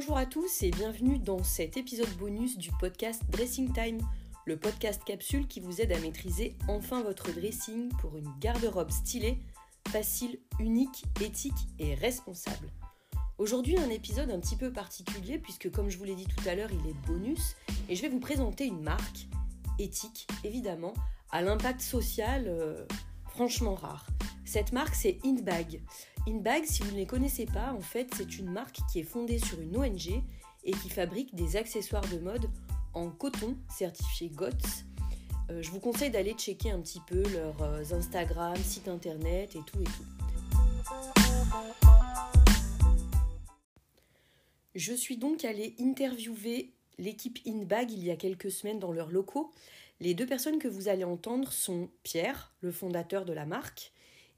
[0.00, 3.98] Bonjour à tous et bienvenue dans cet épisode bonus du podcast Dressing Time,
[4.46, 9.36] le podcast capsule qui vous aide à maîtriser enfin votre dressing pour une garde-robe stylée,
[9.88, 12.70] facile, unique, éthique et responsable.
[13.36, 16.54] Aujourd'hui un épisode un petit peu particulier puisque comme je vous l'ai dit tout à
[16.54, 17.54] l'heure il est bonus
[17.90, 19.26] et je vais vous présenter une marque
[19.78, 20.94] éthique évidemment
[21.30, 22.86] à l'impact social euh,
[23.26, 24.06] franchement rare.
[24.46, 25.82] Cette marque c'est Inbag.
[26.28, 29.38] Inbag, si vous ne les connaissez pas, en fait, c'est une marque qui est fondée
[29.38, 30.22] sur une ONG
[30.64, 32.46] et qui fabrique des accessoires de mode
[32.92, 34.84] en coton certifié GOTS.
[35.50, 39.60] Euh, je vous conseille d'aller checker un petit peu leurs euh, Instagram, site internet et
[39.66, 40.04] tout et tout.
[44.74, 49.50] Je suis donc allée interviewer l'équipe Inbag il y a quelques semaines dans leurs locaux.
[50.00, 53.92] Les deux personnes que vous allez entendre sont Pierre, le fondateur de la marque,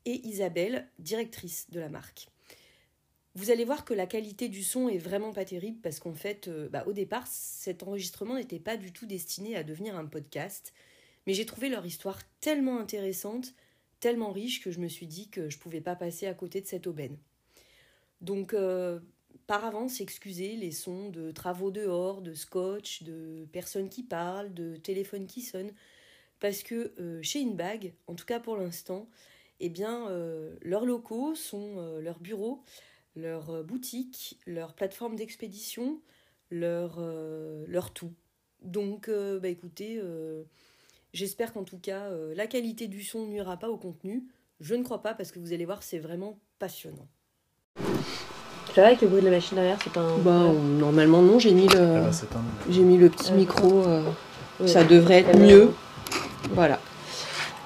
[0.05, 2.29] et Isabelle, directrice de la marque.
[3.35, 6.49] Vous allez voir que la qualité du son est vraiment pas terrible parce qu'en fait,
[6.49, 10.75] euh, bah, au départ, cet enregistrement n'était pas du tout destiné à devenir un podcast.
[11.27, 13.55] Mais j'ai trouvé leur histoire tellement intéressante,
[14.01, 16.67] tellement riche que je me suis dit que je pouvais pas passer à côté de
[16.67, 17.17] cette aubaine.
[18.21, 19.01] Donc, euh,
[19.47, 24.77] par avance, excusez les sons de travaux dehors, de scotch, de personnes qui parlent, de
[24.77, 25.73] téléphones qui sonnent,
[26.39, 29.09] parce que euh, chez Inbag, en tout cas pour l'instant,
[29.61, 32.63] eh bien, euh, leurs locaux sont euh, leurs bureaux,
[33.17, 36.01] leurs euh, boutiques, leurs plateformes d'expédition,
[36.51, 37.01] leur,
[37.67, 38.13] leur tout.
[38.63, 39.99] Donc, bah, écoutez,
[41.15, 44.25] j'espère qu'en tout cas, la qualité du son nuira pas au contenu.
[44.61, 47.09] Je ne crois pas parce que vous allez voir, c'est vraiment passionnant.
[48.75, 50.19] Ça va avec le bruit de la machine derrière, c'est pas un...
[50.19, 53.39] Bah, normalement non, j'ai mis le, Ah bah, c'est un- j'ai mis le petit Ouais.
[53.39, 53.83] micro.
[53.87, 54.05] euh,
[54.61, 54.69] Ouais.
[54.69, 55.73] Ça devrait être mieux.
[56.51, 56.79] Voilà.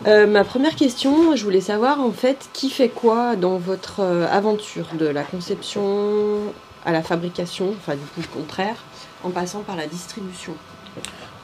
[0.07, 4.27] Euh, ma première question, je voulais savoir en fait qui fait quoi dans votre euh,
[4.31, 6.41] aventure de la conception
[6.85, 8.77] à la fabrication, enfin du coup le contraire,
[9.25, 10.53] en passant par la distribution?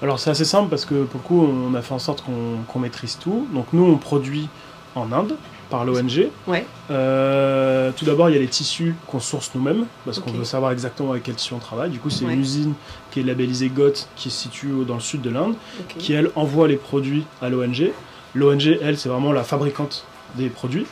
[0.03, 2.59] Alors c'est assez simple parce que pour le coup on a fait en sorte qu'on
[2.69, 3.47] qu'on maîtrise tout.
[3.55, 4.49] Donc nous on produit
[4.95, 5.37] en Inde
[5.71, 6.29] par l'ONG.
[6.47, 6.67] Ouais.
[6.91, 10.73] Euh, tout d'abord il y a les tissus qu'on source nous-mêmes parce qu'on veut savoir
[10.73, 11.89] exactement avec quel tissu on travaille.
[11.91, 12.35] Du coup c'est Ouais.
[12.35, 12.75] une usine
[13.11, 15.97] qui est labellisée GOT qui se situe au- dans le sud de l'Inde Ok.
[15.99, 17.91] qui elle envoie les produits à l'ONG.
[18.35, 20.05] L'ONG elle c'est vraiment la fabricante
[20.37, 20.87] des produits.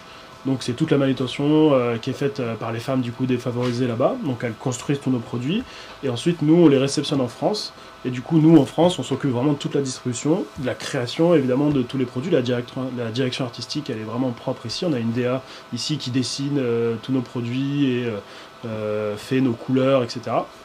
[0.47, 3.27] Donc c'est toute la manutention euh, qui est faite euh, par les femmes du coup
[3.27, 4.17] défavorisées là-bas.
[4.25, 5.63] Donc elles construisent tous nos produits
[6.03, 7.75] et ensuite nous on les réceptionne en France.
[8.07, 10.75] Et du coup nous en France on s'occupe vraiment de toute la distribution, de la
[10.75, 12.31] création évidemment de tous les produits.
[12.31, 14.87] La, direction- la direction artistique elle est vraiment propre ici.
[14.87, 15.43] On a une DA
[15.75, 18.07] ici qui dessine euh, tous nos produits et
[19.17, 20.21] fait nos couleurs etc.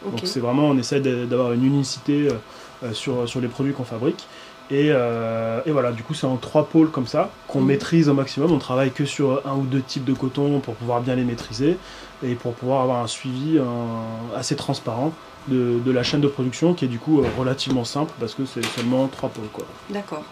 [0.05, 2.27] Donc c'est vraiment on essaie d'avoir une unicité
[2.91, 4.25] sur, sur les produits qu'on fabrique.
[4.71, 7.67] Et, euh, et voilà, du coup, c'est en trois pôles comme ça qu'on Mhm.
[7.67, 8.51] maîtrise au maximum.
[8.51, 11.77] On travaille que sur un ou deux types de coton pour pouvoir bien les maîtriser
[12.23, 15.13] et pour pouvoir avoir un suivi un- assez transparent
[15.47, 18.45] de, de la chaîne de production qui est du coup euh, relativement simple parce que
[18.45, 19.49] c'est seulement trois pôles.
[19.53, 19.65] Quoi.
[19.91, 20.23] D'accord.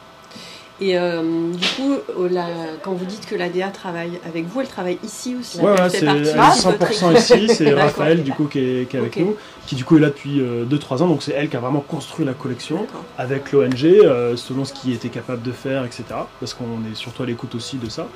[0.83, 1.21] Et euh,
[1.53, 1.95] du coup,
[2.29, 2.47] la-
[2.83, 5.59] quand vous dites que la DA travaille avec vous, elle travaille ici aussi.
[5.59, 7.49] Ouais, elle ouais, fait c'est partie elle est aussi de votre 100% équipe.
[7.49, 7.55] ici.
[7.55, 7.73] C'est.
[7.83, 9.35] Raphaël du coup qui est, qui est avec nous,
[9.65, 11.07] qui du coup est là depuis 2-3 ans.
[11.07, 12.85] Donc c'est elle qui a vraiment construit la collection.
[13.17, 16.03] Avec l'ONG, euh, selon ce qu'il était capable de faire, etc.
[16.41, 18.07] Parce qu'on est surtout à l'écoute aussi de ça.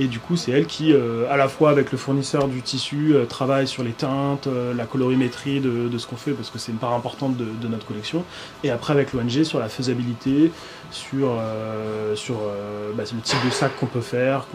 [0.00, 3.14] Et du coup, c'est elle qui, euh, à la fois avec le fournisseur du tissu,
[3.16, 6.58] euh, travaille sur les teintes, euh, la colorimétrie de, de ce qu'on fait, parce que
[6.60, 8.22] c'est une part importante de, de notre collection.
[8.62, 10.52] Et après, avec l'ONG, sur la faisabilité,
[10.90, 14.46] sur, euh, sur euh, bah, le type de sac qu'on peut faire,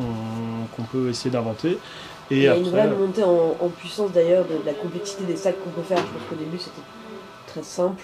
[0.76, 1.78] qu'on peut essayer d'inventer.
[2.32, 5.24] Il Et y a une vraie montée en, en puissance d'ailleurs de, de la complexité
[5.26, 5.98] des sacs qu'on peut faire.
[5.98, 6.82] Je pense qu'au début c'était
[7.48, 8.02] très simple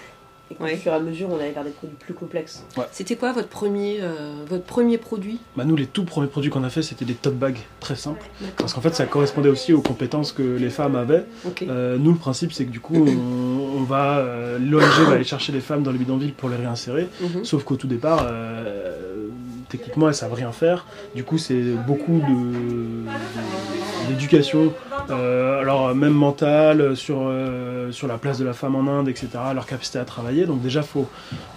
[0.50, 0.76] et qu'au Ouais.
[0.76, 2.64] fur et à mesure on allait vers des produits plus complexes.
[2.92, 5.38] C'était quoi votre premier, euh, votre premier produit?
[5.56, 8.26] Bah, nous, les tout premiers produits qu'on a fait, c'était des tote bags très simples.
[8.56, 11.24] Parce qu'en fait, ça correspondait aussi aux compétences que les femmes avaient.
[11.62, 15.24] Euh, nous, le principe, c'est que du coup, on, on va, euh, l'ONG va aller
[15.24, 17.08] chercher les femmes dans les bidonvilles pour les réinsérer.
[17.20, 17.44] Mhm.
[17.44, 19.28] Sauf qu'au tout départ, euh,
[19.68, 20.86] techniquement, elles savent rien faire.
[21.14, 24.72] Du coup, c'est beaucoup de, de- d'éducation,
[25.10, 29.28] euh, alors même mentale, sur, euh, sur la place de la femme en Inde, etc.,
[29.54, 30.46] leur capacité à travailler.
[30.46, 31.08] Donc déjà, faut,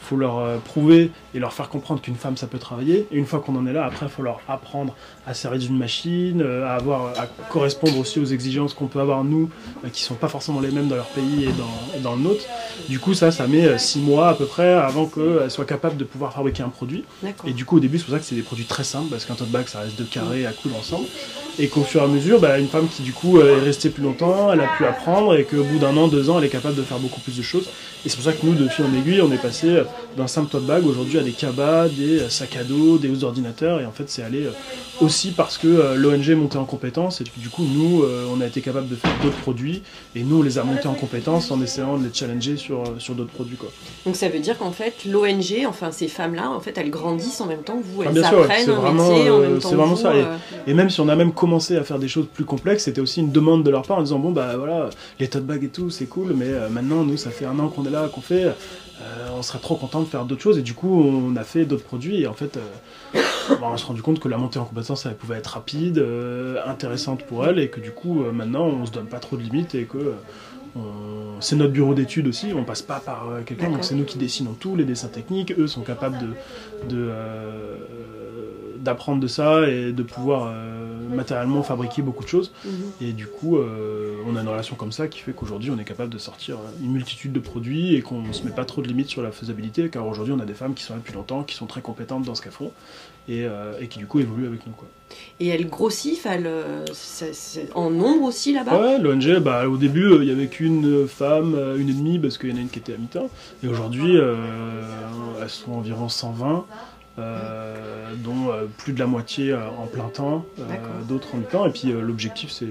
[0.02, 3.08] faut leur euh, prouver et leur faire comprendre qu'une femme, ça peut travailler.
[3.12, 4.96] Et une fois qu'on en est là, après, il faut leur apprendre
[5.26, 9.24] à servir d'une machine, euh, à, avoir, à correspondre aussi aux exigences qu'on peut avoir
[9.24, 9.50] nous,
[9.84, 12.22] euh, qui sont pas forcément les mêmes dans leur pays et dans, et dans le
[12.22, 12.44] nôtre.
[12.90, 15.98] Du coup, ça, ça met euh, six mois à peu près avant qu'elles soient capables
[15.98, 17.06] de pouvoir fabriquer un produit.
[17.46, 19.26] Et du coup, au début, c'est pour ça que c'est des produits très simples, parce
[19.26, 21.08] qu'un tote bag, ça reste deux carrés à coudre ensemble.
[21.60, 24.04] Et qu'au fur et à mesure, bah, une femme qui du coup est restée plus
[24.04, 26.76] longtemps, elle a pu apprendre et qu'au bout d'un an, deux ans, elle est capable
[26.76, 27.70] de faire beaucoup plus de choses.
[28.06, 29.82] Et c'est pour ça que nous, de fil en aiguille, on est passé
[30.18, 33.80] d'un simple tote bag aujourd'hui à des cabas, des sacs à dos, des ordinateurs.
[33.80, 34.46] Et en fait, c'est allé
[35.00, 38.60] aussi parce que l'ONG montée en compétence et que du coup, nous, on a été
[38.60, 39.84] capable de faire d'autres produits
[40.16, 43.16] et nous, on les a montés en compétence en essayant de les challenger sur, sur
[43.16, 43.58] d'autres produits.
[43.58, 43.70] Quoi.
[44.06, 47.48] Donc ça veut dire qu'en fait, l'ONG, enfin ces femmes-là, en fait, elles grandissent en
[47.48, 49.96] même temps que vous, ah, elles apprennent un vraiment, métier en même temps C'est vraiment
[49.96, 50.14] ça.
[50.68, 51.34] Et, même si on a même
[51.78, 54.20] à faire des choses plus complexes, c'était aussi une demande de leur part en disant
[54.20, 57.46] bon bah voilà, les tote bags et tout, c'est cool, mais maintenant nous, ça fait
[57.46, 58.48] un an qu'on est là, qu'on fait.
[59.36, 60.58] on serait trop content de faire d'autres choses.
[60.58, 62.22] Et du coup on a fait d'autres produits.
[62.22, 62.58] Et en fait
[63.62, 66.04] on s'est rendu compte que la montée en compétence elle pouvait être rapide,
[66.66, 69.76] intéressante pour elle et que du coup maintenant on se donne pas trop de limites
[69.76, 70.14] et que
[71.40, 74.56] c'est notre bureau d'études aussi, on passe pas par quelqu'un, donc c'est nous qui dessinons
[74.60, 76.18] tous les dessins techniques, eux sont capables
[76.90, 77.04] de,
[78.84, 80.83] d'apprendre de ça et de pouvoir euh,
[81.14, 82.52] matériellement fabriquer beaucoup de choses.
[82.66, 82.72] Mhm.
[83.02, 85.86] Et du coup, euh, on a une relation comme ça qui fait qu'aujourd'hui, on est
[85.86, 88.88] capable de sortir une multitude de produits et qu'on ne se met pas trop de
[88.88, 91.44] limites sur la faisabilité, car aujourd'hui, on a des femmes qui sont là depuis longtemps,
[91.44, 92.72] qui sont très compétentes dans ce qu'elles font
[93.30, 94.74] et, euh, et, qui du coup évoluent avec nous.
[94.74, 94.88] Quoi.
[95.40, 96.50] Et elle grossit, elle,
[97.76, 98.82] en nombre aussi là-bas?
[98.82, 102.50] Ouais, l'ONG, bah, au début, il n'y avait qu'une femme, une et demie, parce qu'il
[102.50, 103.30] y en a une qui était à mi-temps.
[103.64, 106.66] Et aujourd'hui, elles sont environ 120.
[107.20, 110.46] Euh, dont euh, plus de la moitié euh, en plein temps,
[111.08, 111.68] d'autres en mi-temps.
[111.68, 112.66] Et puis l'objectif, c'est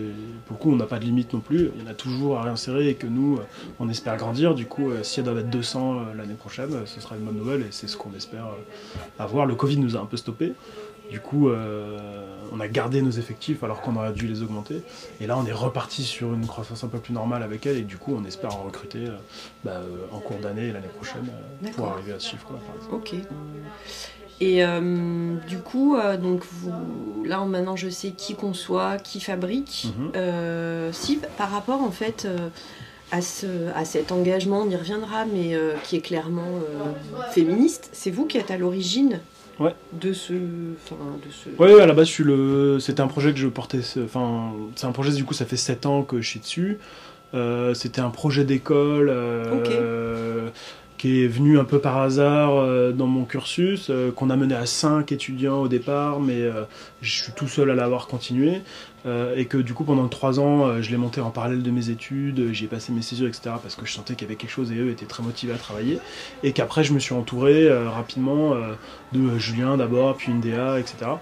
[0.47, 1.71] pour le coup, on n'a pas de limite non plus.
[1.77, 3.39] Il y en a toujours à réinsérer et que nous,
[3.79, 4.55] on espère grandir.
[4.55, 7.69] Du coup, si elle doit être 200 l'année prochaine, ce sera une bonne nouvelle et
[7.71, 8.47] c'est ce qu'on espère
[9.19, 9.47] avoir.
[9.47, 10.55] Le Covid nous a un peu stoppé.
[11.11, 14.83] Du coup, on a gardé nos effectifs alors qu'on aurait dû les augmenter.
[15.21, 17.77] Et là, on est reparti sur une croissance un peu plus normale avec elle.
[17.77, 19.05] Et du coup, on espère en recruter
[19.65, 21.29] bah, en cours d'année et l'année prochaine
[21.77, 22.95] pour arriver à ce chiffre-là, par exemple.
[22.95, 23.15] Ok.
[24.41, 29.89] Et euh, du coup, euh, donc vous, là maintenant je sais qui conçoit, qui fabrique.
[29.97, 30.13] Mhm.
[30.17, 32.27] Euh, si par rapport en fait
[33.11, 36.61] à, ce, à cet engagement, on y reviendra, mais qui est clairement
[37.31, 39.21] féministe, c'est vous qui êtes à l'origine
[39.61, 39.75] ouais.
[39.93, 40.35] de ce.
[41.59, 42.79] Oui, à la base, le...
[42.81, 43.81] c'était un projet que je portais.
[44.05, 46.79] Enfin, c'est un projet, du coup, ça fait 7 ans que je suis dessus.
[47.75, 49.09] c'était un projet d'école.
[49.09, 49.79] Okay
[51.03, 54.55] qui est venu un peu par hasard euh, dans mon cursus, euh, qu'on a mené
[54.55, 56.63] à 5 étudiants au départ, mais euh,
[57.01, 58.61] je suis tout seul à l'avoir continué.
[59.37, 62.53] et que du coup pendant 3 ans, je l'ai monté en parallèle de mes études,
[62.53, 63.57] j'ai passé mes césures, etc.
[63.61, 65.57] parce que je sentais qu'il y avait quelque chose et eux étaient très motivés à
[65.57, 65.99] travailler.
[66.45, 68.55] Et qu'après je me suis entouré rapidement
[69.13, 71.17] de Julien d'abord, puis Indéa, etc.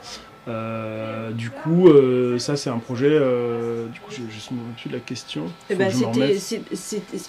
[0.49, 3.11] Euh, du coup, euh, ça c'est un projet.
[3.11, 5.45] Euh, du coup, je, je suis dessus de la question.
[5.69, 6.37] Eh ben, c'était,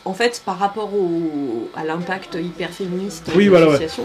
[0.06, 4.04] en fait, par rapport au, à l'impact hyper féministe oui, de l'association.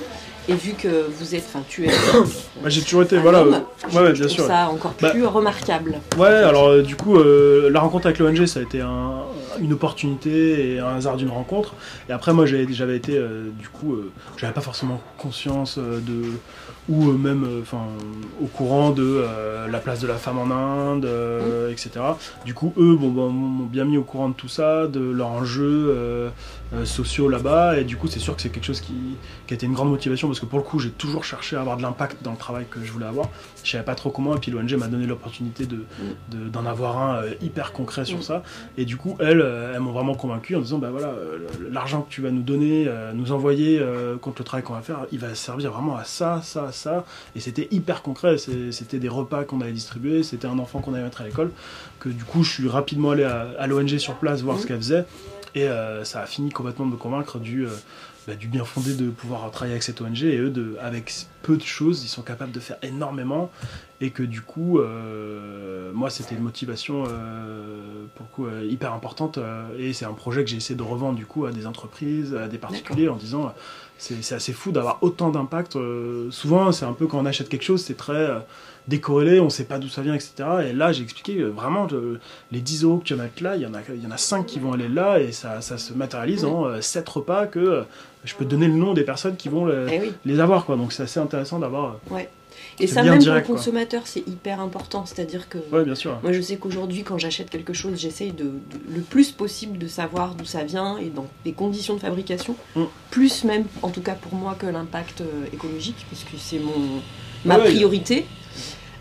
[0.49, 1.89] Et vu que vous êtes, enfin, tu es.
[1.89, 2.25] Bah,
[2.69, 3.45] j'ai toujours été, voilà.
[3.45, 4.45] ouais, bien sûr.
[4.45, 6.01] ça encore bah, plus remarquable.
[6.17, 9.23] Ouais, alors du coup, la rencontre avec l'ONG, ça a été un,
[9.61, 11.75] une opportunité et un hasard d'une rencontre.
[12.09, 13.21] Et après, moi, j'avais été,
[13.59, 13.97] du coup,
[14.37, 16.23] j'avais pas forcément conscience de
[16.89, 17.63] ou euh, même euh,
[18.41, 21.09] au courant de euh, la place de la femme en Inde,
[21.71, 21.91] etc.
[22.45, 25.45] Du coup, eux bon, bon, m'ont bien mis au courant de tout ça, de leurs
[26.75, 28.95] enjeux sociaux là-bas, et du coup, c'est sûr que c'est quelque chose qui,
[29.47, 31.61] qui, a été une grande motivation parce que pour le coup, j'ai toujours cherché à
[31.61, 33.29] avoir de l'impact dans le travail que je voulais avoir.
[33.65, 35.77] Je savais pas trop comment, et puis l'ONG m'a donné l'opportunité d'en
[36.31, 38.43] de, d'en avoir un hyper concret sur ça.
[38.79, 41.15] Et du coup, elles, elles m'ont vraiment convaincu en disant bah voilà,
[41.71, 43.81] l'argent que tu vas nous donner, nous envoyer
[44.21, 47.05] contre le travail qu'on va faire, il va servir vraiment à ça, ça, ça.
[47.35, 48.37] Et c'était hyper concret.
[48.39, 51.51] C'était des repas qu'on allait distribuer, c'était un enfant qu'on allait mettre à l'école.
[51.99, 54.67] Que du coup, je suis rapidement allé à, l'ONG sur place voir ce mmh.
[54.67, 55.05] qu'elle faisait.
[55.57, 57.71] Et euh, ça a fini complètement de me convaincre du, euh,
[58.29, 60.23] bah, bien fondé de pouvoir travailler avec cette ONG.
[60.23, 63.51] Et eux, de, avec peu de choses, ils sont capables de faire énormément.
[64.03, 67.05] Et que du coup, euh, moi, c'était une motivation
[68.17, 69.39] pour hyper importante.
[69.79, 72.49] et c'est un projet que j'ai essayé de revendre du coup à des entreprises, à
[72.49, 73.55] des particuliers en disant
[73.97, 75.79] c'est assez fou d'avoir autant d'impact.
[76.29, 78.29] Souvent, c'est un peu quand on achète quelque chose, c'est très
[78.89, 80.33] décorrélé, on sait pas d'où ça vient, etc.
[80.69, 81.87] Et là, j'ai expliqué euh, vraiment
[82.53, 84.11] les 10 euros que tu vas mettre là, il y, en a, il y en
[84.11, 87.85] a 5 qui vont aller là, et ça, ça se matérialise en 7 repas que
[88.25, 90.65] je peux donner le nom des personnes qui vont eh les avoir.
[90.67, 90.77] Quoi.
[90.77, 91.99] Donc c'est assez intéressant d'avoir.
[92.11, 92.29] Ouais.
[92.79, 95.07] Et ça, même pour le consommateur, c'est hyper important.
[95.07, 95.59] C'est-à-dire que.
[95.73, 96.19] Ouais, bien sûr.
[96.23, 98.51] Moi, je sais qu'aujourd'hui, quand j'achète quelque chose, j'essaye de,
[98.95, 102.57] le plus possible de savoir d'où ça vient et dans les conditions de fabrication.
[102.75, 102.85] Mm.
[103.11, 107.01] Plus même, en tout cas pour moi, que l'impact euh, écologique, puisque c'est mon
[107.45, 108.27] ma priorité.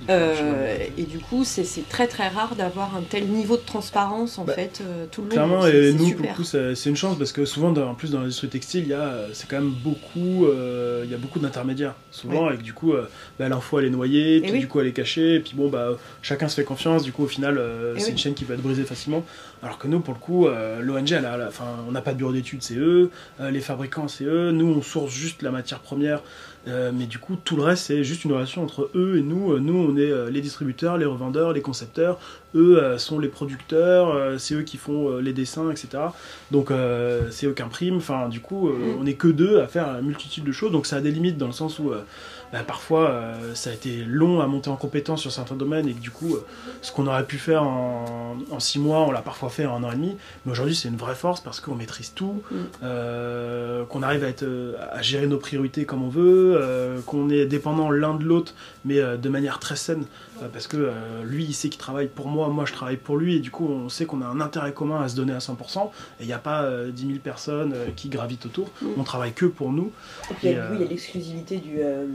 [0.10, 4.44] Euh, et du coup, c'est très très rare d'avoir un tel niveau de transparence en
[4.46, 5.34] Bah, fait euh, tout le long.
[5.34, 6.32] Clairement, et nous, pour super.
[6.32, 6.44] le coup,
[6.76, 9.14] c'est une chance parce que souvent, dans- en plus, dans l'industrie textile, il y a,
[9.34, 11.96] c'est quand même beaucoup, euh, il y a beaucoup d'intermédiaires.
[12.12, 13.10] Souvent, et que du coup, euh,
[13.40, 14.60] bah, l'info elle est noyée, puis oui.
[14.60, 15.90] du coup, elle est cachée, et puis bon, bah,
[16.22, 17.04] chacun se fait confiance.
[17.04, 18.12] Du coup, au final, euh, c'est oui.
[18.12, 19.24] une chaîne qui peut être brisée facilement.
[19.64, 21.20] Alors que nous, pour le coup, euh, l'ONG,
[21.88, 23.10] on n'a pas de bureau d'études, c'est eux.
[23.42, 24.52] Euh, les fabricants, c'est eux.
[24.52, 26.22] Nous, on source juste la matière première.
[26.68, 29.54] Euh, mais du coup, tout le reste, c'est juste une relation entre eux et nous.
[29.54, 32.20] Euh, Nous, on est euh, les distributeurs, les revendeurs, les concepteurs.
[32.56, 35.90] Eux sont les producteurs, c'est eux qui font les dessins, etc.
[36.52, 36.70] Donc,
[37.30, 37.98] c'est eux qui impriment.
[37.98, 38.96] Enfin, du coup, Mm.
[38.98, 40.72] on n'est que deux à faire une multitude de choses.
[40.72, 41.92] Donc, ça a des limites dans le sens où
[42.54, 45.94] bah, parfois, euh, ça a été long à monter en compétence sur certains domaines et
[45.94, 46.46] que du coup, euh,
[46.82, 49.84] ce qu'on aurait pu faire en, en six mois, on l'a parfois fait en un
[49.84, 50.16] an et demi.
[50.46, 52.56] Mais aujourd'hui, c'est une vraie force parce qu'on maîtrise tout, Mm.
[52.84, 54.46] euh, qu'on arrive à, être,
[54.92, 58.54] à gérer nos priorités comme on veut, qu'on est dépendant l'un de l'autre,
[58.86, 60.06] mais euh, de manière très saine.
[60.42, 60.92] euh, parce que euh,
[61.26, 63.36] lui, il sait qu'il travaille pour moi, moi, je travaille pour lui.
[63.36, 65.90] Et du coup, on sait qu'on a un intérêt commun à se donner à 100%.
[66.20, 68.70] Et il n'y a pas euh, 10 000 personnes euh, qui gravitent autour.
[68.82, 68.88] Mm.
[68.98, 69.92] On travaille que pour nous.
[70.30, 72.06] Et puis, il y Et, a- euh, oui, il y a l'exclusivité du, euh,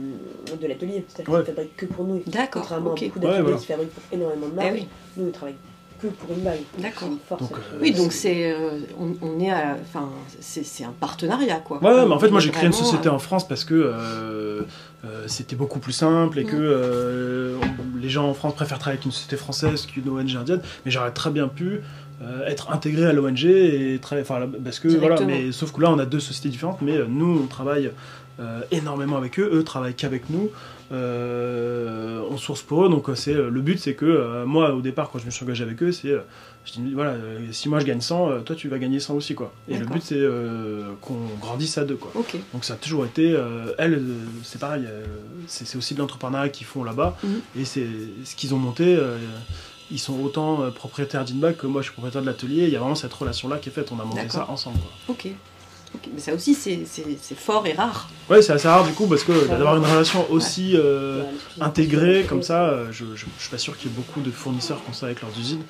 [0.59, 1.05] de l'atelier.
[1.07, 1.43] C'est-à-dire Ouais.
[1.43, 2.23] qu'ils fabriquent que pour nous.
[2.27, 3.03] D'accord, Contrairement ok.
[3.03, 3.57] à beaucoup Ouais, d'ateliers voilà.
[3.57, 4.87] qui fabriquent pour énormément de Eh marques, oui,
[5.17, 5.55] nous, ils travaillent
[6.01, 6.59] que pour une bague.
[6.79, 7.09] D'accord.
[7.39, 11.77] Donc, euh, oui, donc c'est euh, on, on est à, enfin c'est un partenariat quoi.
[11.83, 14.61] Ouais, mais en fait, moi j'ai créé une société euh, en France parce que euh,
[15.05, 16.59] euh, c'était beaucoup plus simple et que Mm.
[16.61, 20.61] euh, on- les gens en France préfèrent travailler avec une société française qu'une ONG indienne.
[20.85, 21.81] Mais j'aurais très bien pu
[22.23, 24.27] euh, être intégré à l'ONG et travailler.
[24.29, 27.05] Enfin, parce que voilà, mais sauf que là, on a deux sociétés différentes, mais euh,
[27.09, 27.91] nous, on travaille
[28.39, 30.49] euh, énormément avec eux, eux travaillent qu'avec nous.
[30.91, 34.73] Euh, on source pour eux, donc euh, c'est euh, le but, c'est que euh, moi,
[34.73, 36.19] au départ, quand je me suis engagé avec eux, c'est euh,
[36.65, 37.15] je dis voilà,
[37.51, 39.51] si moi je gagne 100, euh, toi tu vas gagner 100 aussi quoi.
[39.67, 40.21] Et le but, c'est
[41.01, 42.11] qu'on grandisse à deux quoi.
[42.53, 43.35] Donc ça a toujours été,
[43.79, 44.03] elles,
[44.43, 44.83] c'est pareil,
[45.47, 47.41] c'est aussi de l'entrepreneuriat qu'ils font là-bas, Mhm.
[47.59, 47.87] et c'est
[48.25, 48.97] ce qu'ils ont monté.
[49.93, 52.63] ils sont autant propriétaires d'Inback que moi je suis propriétaire de l'atelier.
[52.65, 53.91] Il y a vraiment cette relation-là qui est faite.
[53.91, 54.77] On a monté ça ensemble.
[54.79, 55.15] Quoi.
[55.15, 55.27] Ok.
[56.13, 56.85] Mais ça aussi c'est
[57.37, 58.09] fort et rare.
[58.29, 61.23] Ouais, c'est assez rare du coup parce que d'avoir une relation aussi euh,
[61.59, 64.31] intégrée comme ça, euh, je, je, je suis pas sûr qu'il y ait beaucoup de
[64.31, 65.61] fournisseurs comme ça avec leurs usines.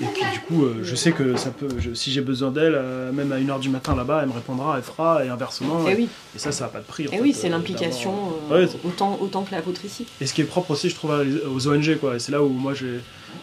[0.00, 2.74] Et puis du coup, euh, je sais que ça peut, je- si j'ai besoin d'elle,
[2.76, 5.84] euh, même à 1h du matin là-bas, elle me répondra, elle fera, et inversement.
[5.88, 6.08] Eh oui.
[6.34, 7.08] Et ça, ça n'a pas de prix.
[7.08, 8.14] en Et fait, oui, c'est l'implication
[8.50, 10.06] Ouais, autant autant que la vôtre ici.
[10.20, 11.12] Et ce qui est propre aussi, je trouve,
[11.54, 12.16] aux ONG, quoi.
[12.16, 13.00] Et c'est là où moi, j'ai,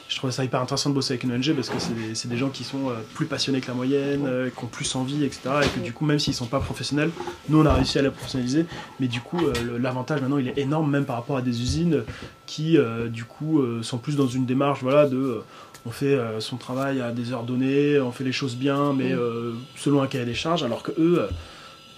[0.07, 2.37] je trouvais ça hyper intéressant de bosser avec une ONG parce que c'est des, des
[2.39, 5.41] gens qui sont plus passionnés que la moyenne, qui ont plus envie, etc.
[5.63, 7.11] Et que du coup, même s'ils sont pas professionnels,
[7.49, 8.65] nous, on a réussi à les professionnaliser.
[8.99, 12.03] Mais du coup, euh, l'avantage maintenant, il est énorme, même par rapport à des usines
[12.45, 15.41] qui, euh, du coup, euh, sont plus dans une démarche, voilà, de.
[15.85, 19.55] on fait son travail à des heures données, on fait les choses bien, mais Mm.
[19.75, 21.27] selon un cahier des charges, alors que eux,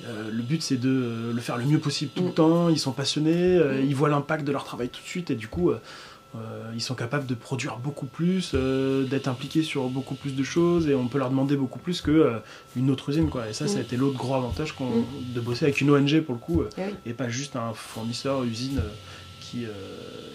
[0.05, 2.27] euh, le but c'est de euh, le faire le mieux possible tout Mm.
[2.27, 3.85] le temps, ils sont passionnés, euh, Mm.
[3.89, 5.71] ils voient l'impact de leur travail tout de suite et du coup
[6.35, 10.43] euh, ils sont capables de produire beaucoup plus, euh, d'être impliqués sur beaucoup plus de
[10.43, 12.39] choses et on peut leur demander beaucoup plus que euh,
[12.75, 13.47] une autre usine quoi.
[13.49, 13.81] Et ça, ça a Mm.
[13.85, 15.05] été l'autre gros avantage qu'on- Mm.
[15.35, 16.93] de bosser avec une ONG pour le coup Eh oui.
[17.05, 18.81] et pas juste un fournisseur usine
[19.53, 19.69] qui, euh,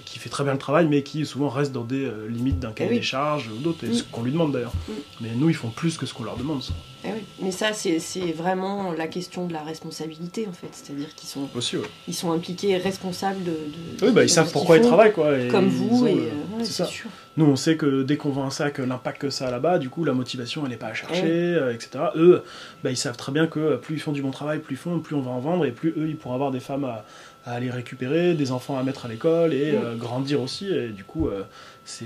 [0.04, 2.70] qui fait très bien le travail mais qui souvent reste dans des euh, limites d'un
[2.72, 3.00] cahier Eh oui.
[3.00, 3.94] des charges ou d'autres, et Mm.
[3.94, 4.72] ce qu'on lui demande d'ailleurs.
[4.88, 4.92] Mm.
[5.22, 6.62] Mais nous ils font plus que ce qu'on leur demande.
[6.62, 6.72] Ça.
[7.04, 7.08] Eh.
[7.42, 7.98] Mais ça c'est
[8.32, 11.86] vraiment la question de la responsabilité en fait, c'est-à-dire qu'ils sont Aussi, ouais.
[12.06, 13.50] ils sont impliqués, responsables de.
[13.50, 15.36] de- Oui, bah, de ils savent pourquoi ils font, travaillent quoi.
[15.38, 17.08] et Comme vous et euh, ouais, c'est sûr.
[17.36, 19.88] Nous, on sait que dès qu'on vend un sac, l'impact que ça a là-bas, du
[19.90, 22.06] coup, la motivation, elle n'est pas à chercher, Eh euh, etc.
[22.16, 22.42] Eux,
[22.82, 24.98] bah, ils savent très bien que plus ils font du bon travail, plus ils font,
[24.98, 27.04] plus on va en vendre, et plus eux, ils pourront avoir des femmes à,
[27.44, 30.68] à aller récupérer, des enfants à mettre à l'école, et euh, grandir aussi.
[30.68, 31.44] Et du coup, euh,
[31.84, 32.04] c'est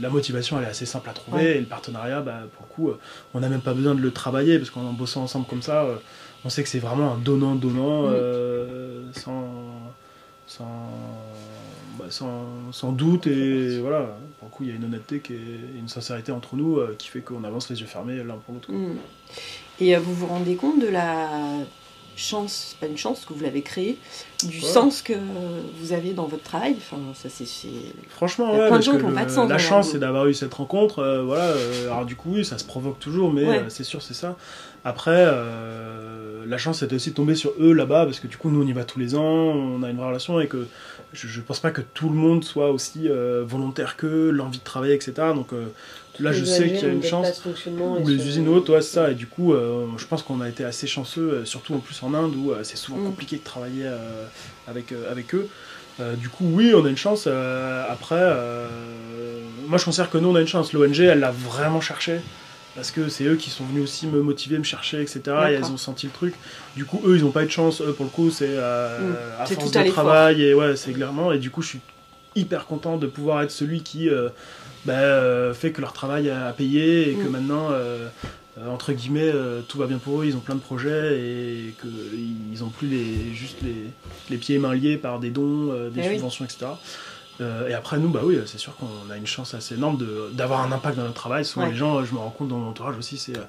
[0.00, 1.56] la motivation, elle est assez simple à trouver, Ouais.
[1.56, 2.98] et le partenariat, bah, pour le coup, euh,
[3.32, 5.86] on n'a même pas besoin de le travailler, parce qu'en bossant ensemble comme ça,
[6.44, 8.10] on sait que c'est vraiment un donnant-donnant,
[9.12, 9.92] sans...
[10.46, 10.90] sans
[11.96, 15.34] bah, sans, sans doute et voilà pour le coup il y a une honnêteté qui
[15.34, 18.72] est, une sincérité entre nous qui fait qu'on avance les yeux fermés l'un pour l'autre.
[18.72, 18.96] Mm.
[19.78, 21.28] Et vous vous rendez compte de la
[22.16, 23.98] chance, pas une chance que vous l'avez créée,
[24.42, 24.62] du Ouais.
[24.66, 25.12] sens que
[25.80, 26.74] vous avez dans votre travail.
[26.76, 27.44] Enfin, ça c'est
[28.10, 29.58] franchement Il y a ouais, plein de gens qui ont le- pas de sens la
[29.58, 32.64] chance c'est d'avoir eu cette rencontre euh, voilà euh, alors du coup oui ça se
[32.64, 33.58] provoque toujours mais Ouais.
[33.58, 34.36] euh, c'est sûr c'est ça
[34.84, 38.50] après euh, la chance c'était aussi de tomber sur eux là-bas parce que du coup
[38.50, 40.66] nous on y va tous les ans on a une vraie relation et que
[41.12, 44.64] je, je pense pas que tout le monde soit aussi euh, volontaire que l'envie de
[44.64, 45.66] travailler etc donc euh,
[46.20, 49.10] là je sais qu'il y a une chance ou les usines hautes, ouais, c'est ça.
[49.10, 52.14] Et du coup, euh, je pense qu'on a été assez chanceux, surtout en plus en
[52.14, 53.06] Inde, où euh, c'est souvent Mm.
[53.06, 54.23] compliqué de travailler euh,
[54.68, 55.48] avec, euh, avec eux.
[56.00, 57.24] Euh, du coup, oui, on a une chance.
[57.26, 58.66] euh, après, euh,
[59.66, 60.72] moi, je considère que nous, on a une chance.
[60.72, 62.20] L'ONG, elle l'a vraiment cherché.
[62.74, 65.20] Parce que c'est eux qui sont venus aussi me motiver, me chercher, etc.
[65.48, 66.34] Et elles ont senti le truc.
[66.74, 67.80] Du coup, eux, ils n'ont pas eu de chance.
[67.80, 69.14] Eux, pour le coup, c'est euh, Mm.
[69.40, 70.04] à force tout à de l'effort.
[70.04, 70.42] travail.
[70.42, 71.30] Et ouais, c'est clairement.
[71.30, 71.80] Et du coup, je suis
[72.34, 74.28] hyper contents de pouvoir être celui qui euh,
[74.84, 77.30] bah, euh, fait que leur travail a payé et que Mm.
[77.30, 78.08] maintenant, euh, euh,
[78.68, 82.60] entre guillemets, euh, tout va bien pour eux, ils ont plein de projets et qu'ils
[82.60, 83.74] n'ont plus les, juste les,
[84.30, 86.14] les pieds et mains liés par des dons, euh, des Eh oui.
[86.14, 86.66] subventions, etc.
[87.40, 89.98] Euh, et après, nous, bah oui, c'est sûr qu'on a une chance assez énorme
[90.32, 91.44] d'avoir un impact dans notre travail.
[91.44, 91.72] Souvent, Ouais.
[91.72, 93.42] les gens, je me rends compte dans mon entourage aussi, c'est euh,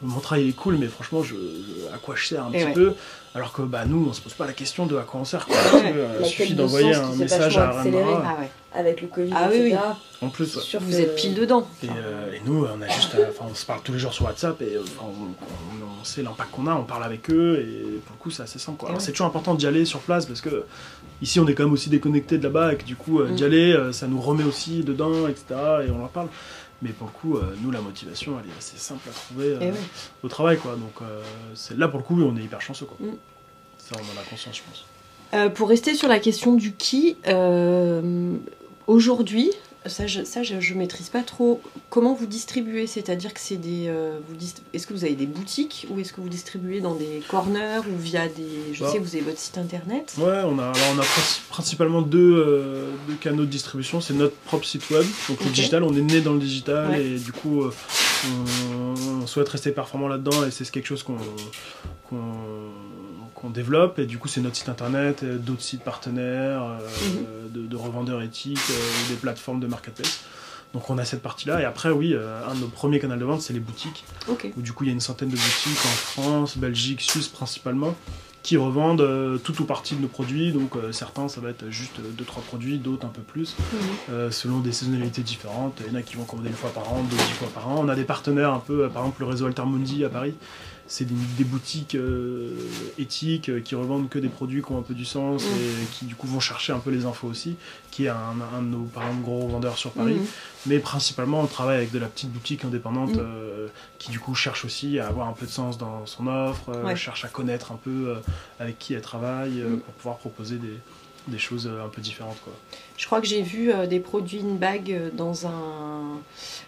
[0.00, 2.64] mon travail est cool, mais franchement, je, je- à quoi je sers un Et petit
[2.66, 2.72] ouais.
[2.72, 2.94] peu
[3.34, 5.46] Alors que bah, nous, on se pose pas la question de à quoi on sert.
[5.46, 5.62] Quoi, Ouais.
[5.62, 7.70] parce que, euh, il suffit d'envoyer un message à.
[7.70, 8.22] Rembrandt.
[8.26, 8.50] Ah ouais.
[8.74, 9.78] Avec le Covid, Ah oui, etc.
[10.22, 10.62] En plus, C'est ouais.
[10.62, 11.66] sûr Vous que- êtes pile dedans.
[11.82, 14.12] Et, euh, et nous, on a juste, à- enfin, on se parle tous les jours
[14.14, 17.58] sur WhatsApp et euh, on, on- on sait l'impact qu'on a, on parle avec eux
[17.60, 18.84] et pour le coup, c'est assez simple.
[18.84, 19.02] Alors, ouais.
[19.04, 20.64] C'est toujours important d'y aller sur place parce que
[21.22, 23.34] ici, on est quand même aussi déconnecté de là-bas et que du coup, euh, Mm.
[23.34, 25.44] d'y aller, euh, ça nous remet aussi dedans, etc.
[25.86, 26.28] Et on en parle.
[26.82, 29.58] Mais pour le coup, euh, nous, la motivation, elle est assez simple à trouver euh,
[29.60, 29.72] ouais.
[30.24, 30.72] au travail, quoi.
[30.72, 31.22] Donc, euh,
[31.54, 32.96] c'est là pour le coup, on est hyper chanceux, quoi.
[33.00, 33.12] Mm.
[33.78, 34.84] Ça, on en a conscience, je pense.
[35.34, 37.16] Euh, pour rester sur la question du qui,
[38.86, 39.50] aujourd'hui,
[39.86, 41.60] ça, je, ça je, je maîtrise pas trop.
[41.90, 44.36] Comment vous distribuez C'est-à-dire que c'est des, euh, vous
[44.72, 47.96] est-ce que vous avez des boutiques ou est-ce que vous distribuez dans des corners ou
[47.98, 48.90] via des, je Bah.
[48.90, 50.14] sais que vous avez votre site internet?
[50.18, 54.00] Ouais, on a, alors on a princi- principalement deux, euh, deux canaux de distribution.
[54.00, 55.82] C'est notre propre site web, donc le digital.
[55.82, 57.04] On est né dans le digital Ouais.
[57.04, 57.72] et du coup, euh,
[58.26, 61.16] on, on souhaite rester performant là-dedans et c'est quelque chose qu'on
[62.08, 62.16] qu'on
[63.42, 63.98] qu'on développe.
[63.98, 67.52] Et du coup, c'est notre site internet, et d'autres sites partenaires, euh, Mhm.
[67.62, 70.20] de, de revendeurs éthiques, euh, des plateformes de marketplace.
[70.72, 71.60] Donc on a cette partie-là.
[71.60, 74.04] Et après, oui, euh, un de nos premiers canaux de vente, c'est les boutiques
[74.56, 77.94] où du coup il y a une centaine de boutiques en France, Belgique, Suisse principalement,
[78.42, 80.50] qui revendent euh, tout ou partie de nos produits.
[80.50, 83.78] Donc euh, certains ça va être juste 2-3 produits, d'autres un peu plus, Mhm.
[84.12, 85.78] euh, selon des saisonnalités différentes.
[85.86, 87.68] Il y en a qui vont commander une fois par an, d'autres dix fois par
[87.68, 87.76] an.
[87.84, 90.32] On a des partenaires un peu, euh, par exemple le réseau Altermundi à Paris.
[90.94, 92.50] C'est des, des boutiques euh,
[92.98, 95.50] éthiques euh, qui revendent que des produits qui ont un peu du sens Mhm.
[95.58, 97.56] et qui du coup vont chercher un peu les infos aussi,
[97.90, 100.16] qui est un, un de nos par exemple, gros vendeurs sur Paris.
[100.16, 100.26] Mhm.
[100.66, 103.20] Mais principalement, on travaille avec de la petite boutique indépendante Mm.
[103.20, 103.68] euh,
[103.98, 106.94] qui, du coup, cherche aussi à avoir un peu de sens dans son offre, Ouais.
[106.94, 108.16] cherche à connaître un peu
[108.60, 109.78] avec qui elle travaille Mm.
[109.80, 110.74] pour pouvoir proposer des,
[111.28, 112.38] des choses euh, un peu différentes.
[112.44, 112.52] Quoi.
[112.96, 116.20] Je crois que j'ai vu euh, des produits in bag euh, dans un,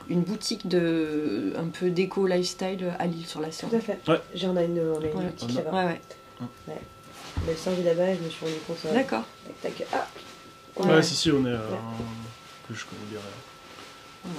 [0.08, 3.70] une boutique de un peu déco lifestyle à Lille sur la Seine.
[3.70, 3.99] Tout à fait.
[4.08, 4.20] Ouais.
[4.34, 5.25] J'en ai une, on a une Ouais.
[5.26, 5.87] boutique là-bas.
[5.87, 6.00] Ouais,
[6.68, 6.75] ouais.
[7.46, 8.76] On a servi là-bas et je me suis rendu compte.
[8.87, 9.25] euh, D'accord.
[9.62, 9.87] Tac, tac.
[9.92, 10.06] Ah
[10.76, 11.02] Ouais, Ouais.
[11.02, 11.49] si, si, on est.
[11.50, 11.58] euh,
[12.68, 13.18] que je connais bien.
[13.18, 14.30] ouais.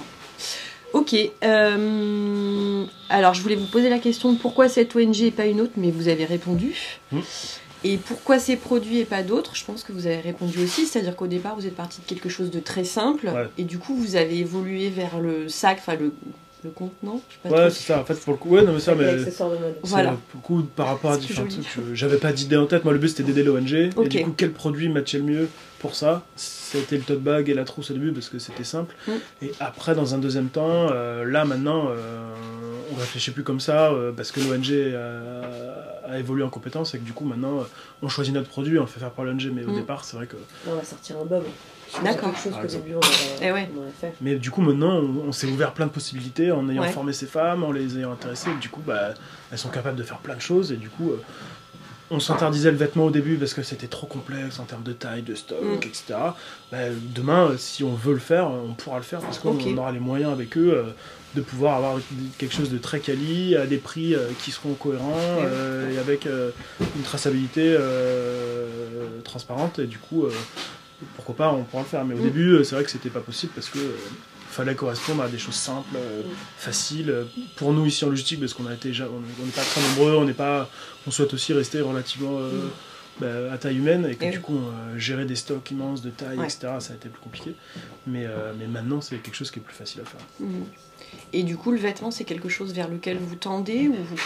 [0.92, 1.14] Ok.
[1.44, 5.60] euh, alors, je voulais vous poser la question de pourquoi cette ONG et pas une
[5.60, 6.74] autre, mais vous avez répondu.
[7.12, 7.20] Mm.
[7.86, 10.86] Et pourquoi ces produits et pas d'autres Je pense que vous avez répondu aussi.
[10.86, 13.26] C'est-à-dire qu'au départ, vous êtes parti de quelque chose de très simple.
[13.28, 13.48] Ouais.
[13.58, 16.12] Et du coup, vous avez évolué vers le sac, enfin le,
[16.64, 17.20] le contenant.
[17.28, 18.00] je sais pas Ouais, c'est ça.
[18.00, 19.16] En fait, pour le coup, ouais, non, mais ça, mais.
[19.84, 20.16] Voilà.
[20.32, 22.84] Pour le coup, par rapport à différents trucs, j'avais pas d'idée en tête.
[22.84, 23.90] Moi, le but c'était d'aider l'ONG.
[23.96, 24.06] Ok.
[24.06, 26.24] Et du coup, quel produit matchait le mieux pour ça?
[26.34, 28.94] C'était le tote bag et la trousse au début parce que c'était simple.
[29.06, 29.12] Mm.
[29.42, 32.34] Et après, dans un deuxième temps, euh, là maintenant, euh,
[32.92, 36.98] on réfléchit plus comme ça euh, parce que l'ONG a, a évolué en compétence et
[36.98, 37.64] que du coup, maintenant, euh,
[38.02, 39.50] on choisit notre produit, on le fait faire par l'ONG.
[39.52, 39.74] Mais au Mm.
[39.76, 40.36] départ, c'est vrai que.
[40.36, 41.44] Là, on va sortir un bob.
[42.04, 42.32] D'accord.
[42.36, 43.00] chose début on
[43.40, 43.70] Eh ouais.
[43.74, 44.12] on aurait fait.
[44.20, 46.90] Mais du coup, maintenant, on, on s'est ouvert plein de possibilités en ayant Ouais.
[46.90, 48.50] formé ces femmes, en les ayant intéressées.
[48.50, 49.14] et du coup, bah,
[49.52, 50.72] elles sont capables de faire plein de choses.
[50.72, 51.20] Et du coup, euh,
[52.10, 55.22] on s'interdisait le vêtement au début parce que c'était trop complexe en termes de taille,
[55.22, 55.74] de stock, Mm.
[55.84, 56.02] etc.
[56.70, 56.78] Bah,
[57.14, 60.00] demain, euh, si on veut le faire, on pourra le faire parce qu'on aura les
[60.00, 60.72] moyens avec eux.
[60.74, 60.90] euh,
[61.34, 61.98] de pouvoir avoir
[62.38, 66.24] quelque chose de très quali à des prix euh, qui seront cohérents euh, et avec
[66.24, 67.76] une traçabilité
[69.24, 70.24] transparente et du coup
[71.16, 72.22] pourquoi pas on pourra le faire mais au Mm.
[72.22, 73.92] début euh, c'est vrai que c'était pas possible parce que euh,
[74.48, 76.26] fallait correspondre à des choses simples euh, Mm.
[76.58, 77.14] faciles
[77.56, 80.24] pour nous ici en logistique parce qu'on a été on n'est pas très nombreux on
[80.24, 80.68] n'est pas
[81.06, 82.70] on souhaite aussi rester relativement euh, Mm.
[83.20, 84.58] bah, à taille humaine et que Et du coup
[84.96, 86.44] gérer des stocks immenses de taille Ouais.
[86.46, 87.54] etc ça a été plus compliqué
[88.06, 88.26] mais,
[88.58, 90.20] mais maintenant c'est quelque chose qui est plus facile à faire.
[91.32, 94.16] Et du coup, le vêtement, c'est quelque chose vers lequel vous tendez ou vous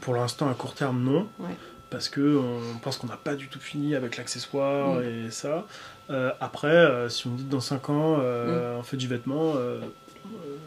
[0.00, 1.28] Pour l'instant, à court terme, non.
[1.38, 1.56] Ouais.
[1.90, 5.02] Parce que on pense qu'on n'a pas du tout fini avec l'accessoire Mm.
[5.26, 5.66] et ça.
[6.10, 9.06] Euh, après, euh, si on me dit que dans 5 ans, euh, on fait du
[9.08, 9.54] vêtement,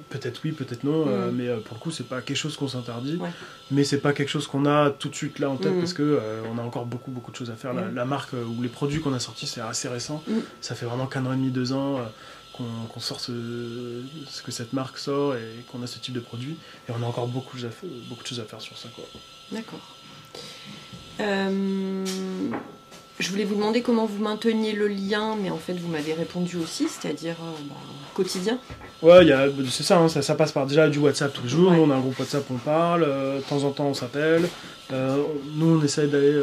[0.10, 1.06] peut-être oui, peut-être non.
[1.06, 1.32] Mm.
[1.32, 3.16] mais pour le coup, c'est pas quelque chose qu'on s'interdit.
[3.18, 3.30] Ouais.
[3.72, 5.80] Mais c'est pas quelque chose qu'on a tout de suite là en tête Mm.
[5.80, 6.20] parce que
[6.54, 7.74] on a encore beaucoup, beaucoup de choses à faire.
[7.74, 7.96] La, Mm.
[7.96, 10.22] la marque ou les produits qu'on a sortis, c'est assez récent.
[10.28, 10.40] Mm.
[10.62, 12.00] Ça fait vraiment qu'un an et demi, deux ans.
[12.92, 16.56] qu'on sort ce, ce que cette marque sort et qu'on a ce type de produit
[16.88, 18.78] et on a encore beaucoup de choses à faire, beaucoup de choses à faire sur
[18.78, 18.90] ça.
[19.52, 19.80] D'accord.
[21.20, 22.06] Euh,
[23.20, 26.58] je voulais vous demander comment vous mainteniez le lien, mais en fait, vous m'avez répondu
[26.58, 27.76] aussi, c'est-à-dire euh, bah,
[28.14, 28.58] quotidien.
[29.02, 29.26] Ouais,
[29.70, 31.72] c'est ça, hein, ça, ça passe par déjà du WhatsApp tous les jours.
[31.72, 31.78] Ouais.
[31.78, 33.04] Nous, on a un groupe WhatsApp, on parle.
[33.04, 34.50] euh, de temps en temps, on s'appelle.
[34.92, 35.24] Euh,
[35.56, 36.42] nous, on essaye d'aller,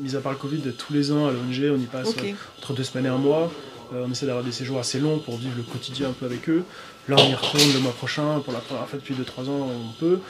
[0.00, 2.14] mis à part le Covid, tous les ans à l'ONG, on y passe
[2.58, 3.52] entre deux semaines et un mois.
[3.92, 6.62] On essaie d'avoir des séjours assez longs pour vivre le quotidien un peu avec eux.
[7.08, 9.92] Là, on y retourne le mois prochain pour la première fois depuis 2-3 ans, on
[9.98, 10.20] peut.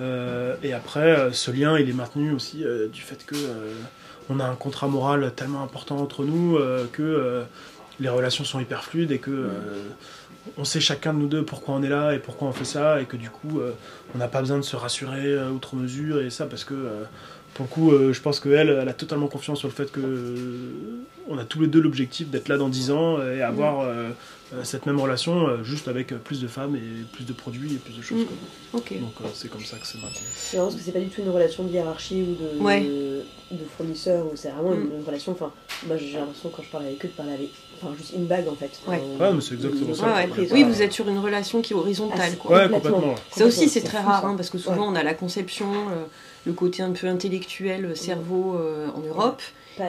[0.00, 3.36] Euh, et après, euh, ce lien, il est maintenu aussi euh, du fait que
[4.30, 6.58] on a un contrat moral tellement important entre nous
[6.92, 7.44] que
[8.00, 9.50] les relations sont hyper fluides et que
[10.56, 13.02] on sait chacun de nous deux pourquoi on est là et pourquoi on fait ça
[13.02, 13.60] et que du coup,
[14.14, 16.74] on n'a pas besoin de se rassurer outre mesure et ça parce que
[17.54, 20.00] pour le coup, euh, je pense qu'elle, elle a totalement confiance sur le fait que
[20.00, 24.10] euh, on a tous les deux l'objectif d'être là dans 10 ans et avoir euh,
[24.52, 27.76] euh, cette même relation euh, juste avec plus de femmes et plus de produits et
[27.78, 28.18] plus de choses.
[28.22, 28.24] Mm.
[28.24, 28.80] quoi.
[28.80, 29.00] Ok.
[29.00, 30.26] Donc euh, c'est comme ça que c'est maintenu.
[30.34, 32.80] C'est marrant parce que c'est pas du tout une relation de hiérarchie ou de, Ouais.
[32.82, 33.22] de,
[33.56, 34.82] de fournisseur, ou c'est vraiment Mm.
[34.90, 35.32] une, une relation.
[35.32, 35.52] Enfin,
[35.86, 37.50] moi j'ai l'impression quand je parle avec eux de parler avec.
[37.82, 38.70] Enfin, juste une bague en fait.
[38.86, 39.00] Ouais.
[39.20, 40.06] Mais c'est exactement une ça.
[40.06, 40.22] Ouais, ouais.
[40.24, 42.18] entreprise, Oui, vous êtes sur une relation qui est horizontale.
[42.22, 42.56] Ah, c'est quoi.
[42.56, 42.90] Ouais, Complètement.
[43.00, 43.14] complètement.
[43.36, 44.28] Ça aussi, c'est très rare, ça.
[44.28, 46.04] hein, parce que souvent, on a la conception, euh,
[46.46, 49.42] le côté un peu intellectuel, euh, cerveau euh, en Europe,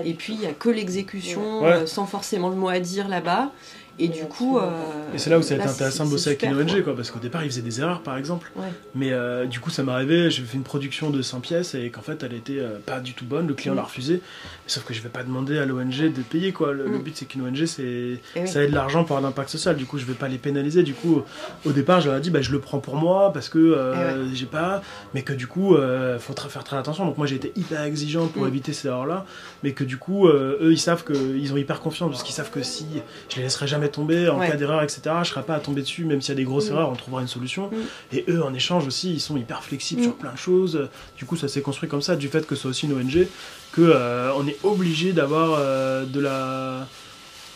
[0.04, 1.72] et puis il n'y a que l'exécution, Ouais.
[1.74, 3.52] euh, sans forcément le mot à dire là-bas.
[3.98, 4.58] Et du coup.
[4.60, 4.70] euh,
[5.14, 6.96] Et c'est là où ça a été intéressant de bosser avec une ONG, quoi.
[6.96, 8.52] parce qu'au départ, ils faisaient des erreurs, par exemple.
[8.58, 8.66] Ouais.
[8.94, 11.90] Mais euh, du coup, ça m'est arrivé, j'ai fait une production de 100 pièces et
[11.92, 13.78] qu'en fait, elle était euh, pas du tout bonne, le client Mm.
[13.78, 14.22] l'a refusé.
[14.68, 16.74] Sauf que je vais pas demander à l'ONG de payer, quoi.
[16.74, 17.04] Le, le Mm.
[17.04, 19.76] but, c'est qu'une ONG, c'est Eh ça ait de l'argent pour un impact social.
[19.78, 20.84] Du coup, je vais pas les pénaliser.
[20.84, 21.22] Du coup,
[21.66, 24.28] au départ, je leur ai dit, bah, je le prends pour moi parce que euh,
[24.34, 24.82] j'ai pas,
[25.14, 27.06] mais que du coup, euh, faut tra- faire très attention.
[27.06, 28.48] Donc moi, j'ai été hyper exigeant pour Mm.
[28.50, 29.26] éviter ces erreurs-là,
[29.64, 32.36] mais que du coup, euh, eux, ils savent que ils ont hyper confiance parce qu'ils
[32.36, 32.86] savent que si
[33.30, 34.48] je les laisserai jamais tomber en Ouais.
[34.50, 36.70] cas d'erreur, etc., je serai pas à tomber dessus, même s'il y a des grosses
[36.70, 36.74] Mm.
[36.74, 37.68] erreurs, on trouvera une solution.
[37.72, 38.16] Mm.
[38.18, 40.04] Et eux, en échange aussi, ils sont hyper flexibles Mm.
[40.06, 40.90] sur plein de choses.
[41.18, 43.28] Du coup, ça s'est construit comme ça, du fait que c'est aussi une ONG,
[43.72, 46.88] que euh, on est obligé d'avoir euh, de la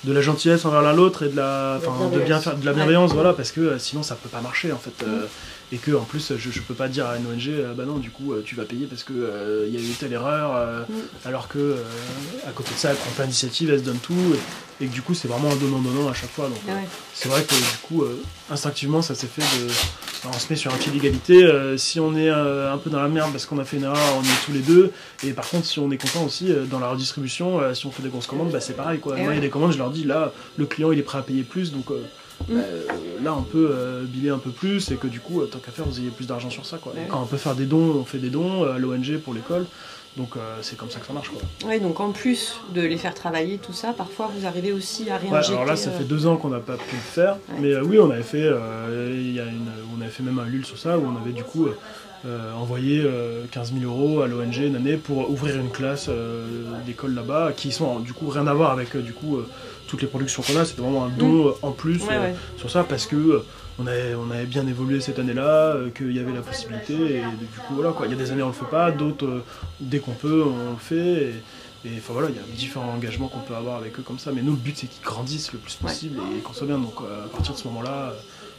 [0.06, 2.60] de la gentillesse envers l'un l'autre et de la, De la enfin, de bien bienveillance.
[2.60, 2.76] de la Ouais.
[2.78, 5.06] bienveillance, voilà, parce que euh, sinon ça peut pas marcher en fait.
[5.06, 5.10] Mm.
[5.10, 5.26] euh,
[5.72, 7.98] et que en plus, je, je peux pas dire à une ONG, euh, bah non,
[7.98, 10.94] du coup, tu vas payer parce que il y a eu telle erreur, Mm.
[11.26, 11.76] alors que
[12.48, 14.16] à côté de ça, elle prend pas d'initiative, elle se donne tout,
[14.80, 16.46] et, et que du coup, c'est vraiment un donnant-donnant à chaque fois.
[16.48, 16.84] Donc, ouais.
[17.14, 18.04] c'est vrai que du coup,
[18.50, 19.68] instinctivement, ça s'est fait de.
[20.26, 21.44] On se met sur un pied d'égalité.
[21.44, 23.84] euh, si on est euh, un peu dans la merde parce qu'on a fait une
[23.84, 24.92] erreur, on est tous les deux.
[25.24, 27.92] Et par contre, si on est content aussi, euh, dans la redistribution, euh, si on
[27.92, 29.00] fait des grosses commandes, bah, c'est pareil.
[29.00, 29.18] Quoi.
[29.18, 31.04] Et Moi, il y a des commandes, je leur dis là, le client il est
[31.04, 31.90] prêt à payer plus, donc.
[31.92, 32.02] euh,
[32.48, 32.56] Mm.
[32.56, 32.62] bah,
[33.22, 35.84] là on peut euh, biller un peu plus et que du coup tant qu'à faire
[35.86, 36.94] vous ayez plus d'argent sur ça quoi.
[36.96, 37.08] Et Ouais.
[37.10, 39.66] quand on peut faire des dons on fait des dons euh, à l'ONG pour l'école
[40.20, 41.42] donc euh, c'est comme ça que ça marche quoi.
[41.68, 45.14] Ouais, donc en plus de les faire travailler, tout ça, parfois vous arrivez aussi à
[45.16, 45.54] Ouais, réinjecter.
[45.54, 47.56] alors là, ça euh, fait deux ans qu'on n'a pas pu le faire, Ouais.
[47.62, 48.50] mais euh, oui, on avait fait, y
[49.40, 51.68] a une, on avait fait même un LUL sur ça où on avait du coup
[52.58, 56.10] envoyé euh, 15 000 euros à l'ONG une année pour ouvrir une classe
[56.86, 59.40] d'école là-bas, qui sont du coup rien à voir avec du coup
[59.88, 60.66] toutes les productions qu'on a.
[60.66, 63.42] C'était vraiment un don euh, en plus Ouais, sur ça parce que
[63.80, 67.22] on avait, on avait bien évolué cette année-là, euh, qu'il y avait la possibilité et
[67.22, 68.06] du coup voilà quoi.
[68.08, 69.44] Il y a des années on le fait pas, d'autres euh,
[69.80, 71.34] dès qu'on peut on le fait.
[71.86, 74.32] Et, enfin voilà, il y a différents engagements qu'on peut avoir avec eux comme ça,
[74.34, 75.88] mais nous le but c'est qu'ils grandissent le plus Ouais.
[75.90, 76.78] possible et qu'on soit bien.
[76.78, 78.14] Donc euh, à partir de ce moment-là,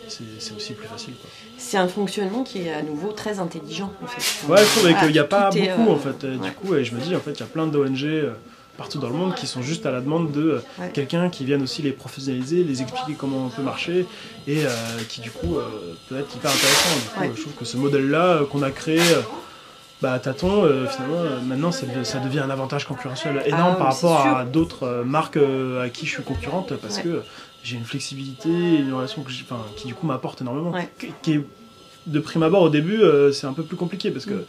[0.09, 1.13] c'est aussi plus facile.
[1.59, 3.93] C'est un fonctionnement qui est à nouveau très intelligent.
[4.03, 4.49] En fait.
[4.51, 6.25] Ouais, je trouve qu'il n'y a pas beaucoup euh, en fait.
[6.25, 6.37] ouais.
[6.39, 8.07] Du coup, et je me dis en fait, il y a plein d'ONG
[8.81, 10.91] partout dans le monde qui sont juste à la demande de euh, Ouais.
[10.95, 14.07] quelqu'un qui vienne aussi les professionnaliser, les expliquer comment on peut marcher
[14.49, 14.71] et euh,
[15.11, 15.65] qui du coup euh,
[16.09, 16.97] peut être hyper intéressant.
[17.03, 17.31] Du coup, Ouais.
[17.37, 19.01] je trouve que ce modèle-là qu'on a créé.
[20.03, 23.73] bah, à tâtons, euh, finalement, euh, maintenant ça, devient- ça devient un avantage concurrentiel énorme
[23.75, 24.35] Ah, par rapport sûr.
[24.39, 27.03] à d'autres euh, marques à qui je suis concurrente parce Ouais.
[27.03, 27.23] que
[27.63, 29.31] j'ai une flexibilité, une relation que
[29.77, 30.71] qui du coup m'apporte énormément.
[30.71, 30.89] Ouais.
[30.99, 31.45] Qui, qui est,
[32.07, 33.03] de prime abord au début,
[33.35, 34.45] c'est un peu plus compliqué parce que Mm.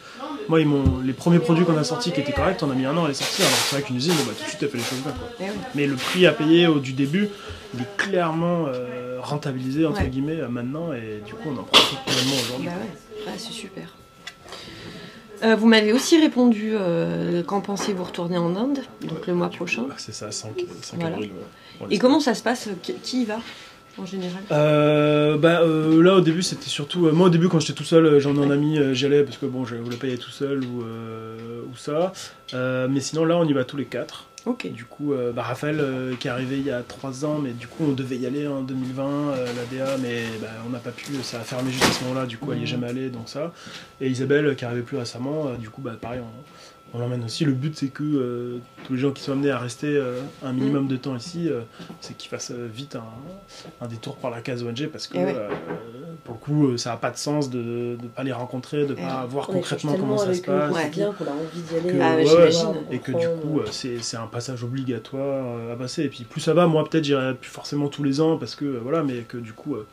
[0.52, 2.86] Moi, ils m'ont- les premiers produits qu'on a sortis qui étaient corrects, on a mis
[2.86, 3.46] un an à les sortir.
[3.46, 5.12] Alors c'est vrai qu'une usine, bah, tout de suite, elle fait les choses bien.
[5.14, 5.28] Quoi.
[5.40, 5.50] Eh oui.
[5.76, 7.30] Mais le prix à payer au, du début,
[7.74, 10.10] il est clairement euh, rentabilisé entre Ouais.
[10.10, 12.68] guillemets euh, maintenant et du coup, on en profite pleinement aujourd'hui.
[12.68, 13.96] Bah ouais, Ah, c'est super.
[15.44, 19.86] Euh, vous m'avez aussi répondu euh, quand pensez-vous retourner en Inde, donc le mois prochain.
[19.90, 20.50] Ah, C'est ça, 5,
[20.82, 21.16] 5 Voilà.
[21.16, 21.32] avril.
[21.80, 21.88] ouais.
[21.92, 22.68] Et comment ça se passe?
[22.84, 23.40] Qui qui y va?
[23.98, 27.60] En général Euh, bah, euh, là au début c'était surtout euh, moi au début quand
[27.60, 29.76] j'étais tout seul euh, j'en ai un ami euh, j'y allais parce que bon je
[29.76, 32.12] voulais pas y aller tout seul ou, euh, ou ça.
[32.54, 34.26] Mais sinon là on y va tous les quatre.
[34.48, 34.72] Ok.
[34.72, 35.80] Du coup bah, Raphaël
[36.20, 38.48] qui est arrivé il y a 3 ans mais du coup on devait y aller
[38.48, 41.84] en 2020 euh, la DA mais bah, on n'a pas pu ça a fermé juste
[41.86, 43.54] à ce moment là du coup elle y est jamais allée donc ça.
[44.00, 46.44] Et Isabelle qui est arrivée plus récemment du coup bah pareil on,
[46.94, 49.58] on l'emmène aussi le but c'est que euh, tous les gens qui sont amenés à
[49.58, 51.62] rester euh, un minimum de temps ici euh,
[52.02, 53.04] c'est qu'ils fassent euh, vite un,
[53.84, 55.36] un détour par la case ONG parce que Eh ouais.
[55.36, 55.50] euh,
[56.26, 58.96] pour le coup euh, ça n'a pas de sens de ne pas les rencontrer, de
[58.98, 60.74] Eh pas voir concrètement comment ça se passe.
[60.74, 60.90] Ouais.
[60.90, 61.94] bien qu'on a envie d'y aller.
[61.98, 65.74] Que- Ah, ouais, voir, Et que du coup euh, c'est c'est un passage obligatoire euh,
[65.74, 66.04] à passer.
[66.04, 68.66] Et puis plus ça va, moi peut-être j'irai plus forcément tous les ans parce que
[68.66, 69.88] euh, voilà, mais que du coup euh,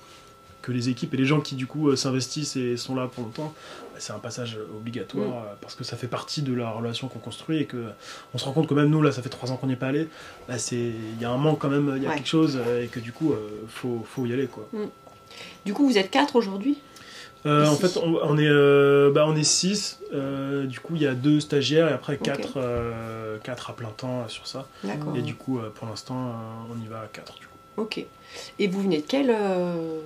[0.69, 3.25] que les équipes et les gens qui du coup euh, s'investissent et sont là pour
[3.25, 3.55] longtemps,
[3.93, 5.33] bah, c'est un passage obligatoire Mm.
[5.33, 7.87] euh, parce que ça fait partie de la relation qu'on construit et que
[8.35, 9.77] on se rend compte que même nous là, ça fait trois ans qu'on n'y est
[9.77, 10.09] pas allé,
[10.49, 12.17] bah, c'est il y a un manque quand même, il y a Ouais.
[12.17, 14.69] quelque chose euh, et que du coup euh, faut faut y aller quoi.
[15.65, 16.79] Du coup, vous êtes quatre aujourd'hui?
[17.47, 20.01] Euh, en fait, on, on est, euh, bah, on est 6.
[20.65, 22.17] du coup, il y a deux stagiaires et après.
[22.19, 22.59] 4
[23.45, 24.67] quatre à plein temps euh, sur ça.
[25.15, 27.39] Et du coup, euh, pour l'instant, euh, on y va à 4.
[27.39, 27.58] Du coup.
[27.79, 28.05] Ok.
[28.59, 30.01] Et vous venez de quel euh,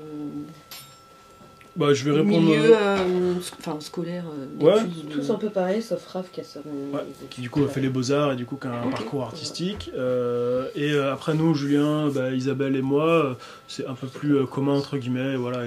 [1.75, 2.41] Bah, je vais répondre.
[2.51, 4.25] milieu euh, euh, enfin, scolaire
[4.61, 6.59] euh, Ouais, Tous un peu pareil, sauf Raph qui a son.
[6.93, 9.23] Ouais, qui du coup a fait les beaux-arts et du coup qui a un parcours
[9.23, 9.91] artistique.
[9.97, 14.45] Euh, et euh, après nous, Julien, bah, Isabelle et moi, c'est un peu plus euh,
[14.45, 15.63] commun entre guillemets, voilà,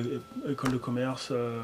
[0.47, 1.29] école de commerce.
[1.31, 1.57] euh.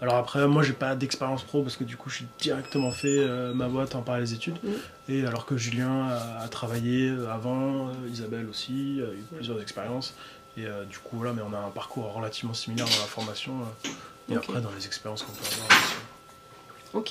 [0.00, 3.18] Alors après, moi j'ai pas d'expérience pro parce que du coup je suis directement fait
[3.18, 4.56] euh, ma boîte en parallèle des études.
[4.62, 4.68] Mm.
[5.12, 10.14] Et alors que Julien a, a travaillé avant, euh, Isabelle aussi, a eu plusieurs expériences.
[10.56, 13.54] Et euh, du coup voilà, mais on a un parcours relativement similaire dans la formation
[13.60, 15.68] euh, et après dans les expériences qu'on peut avoir.
[15.68, 15.94] aussi.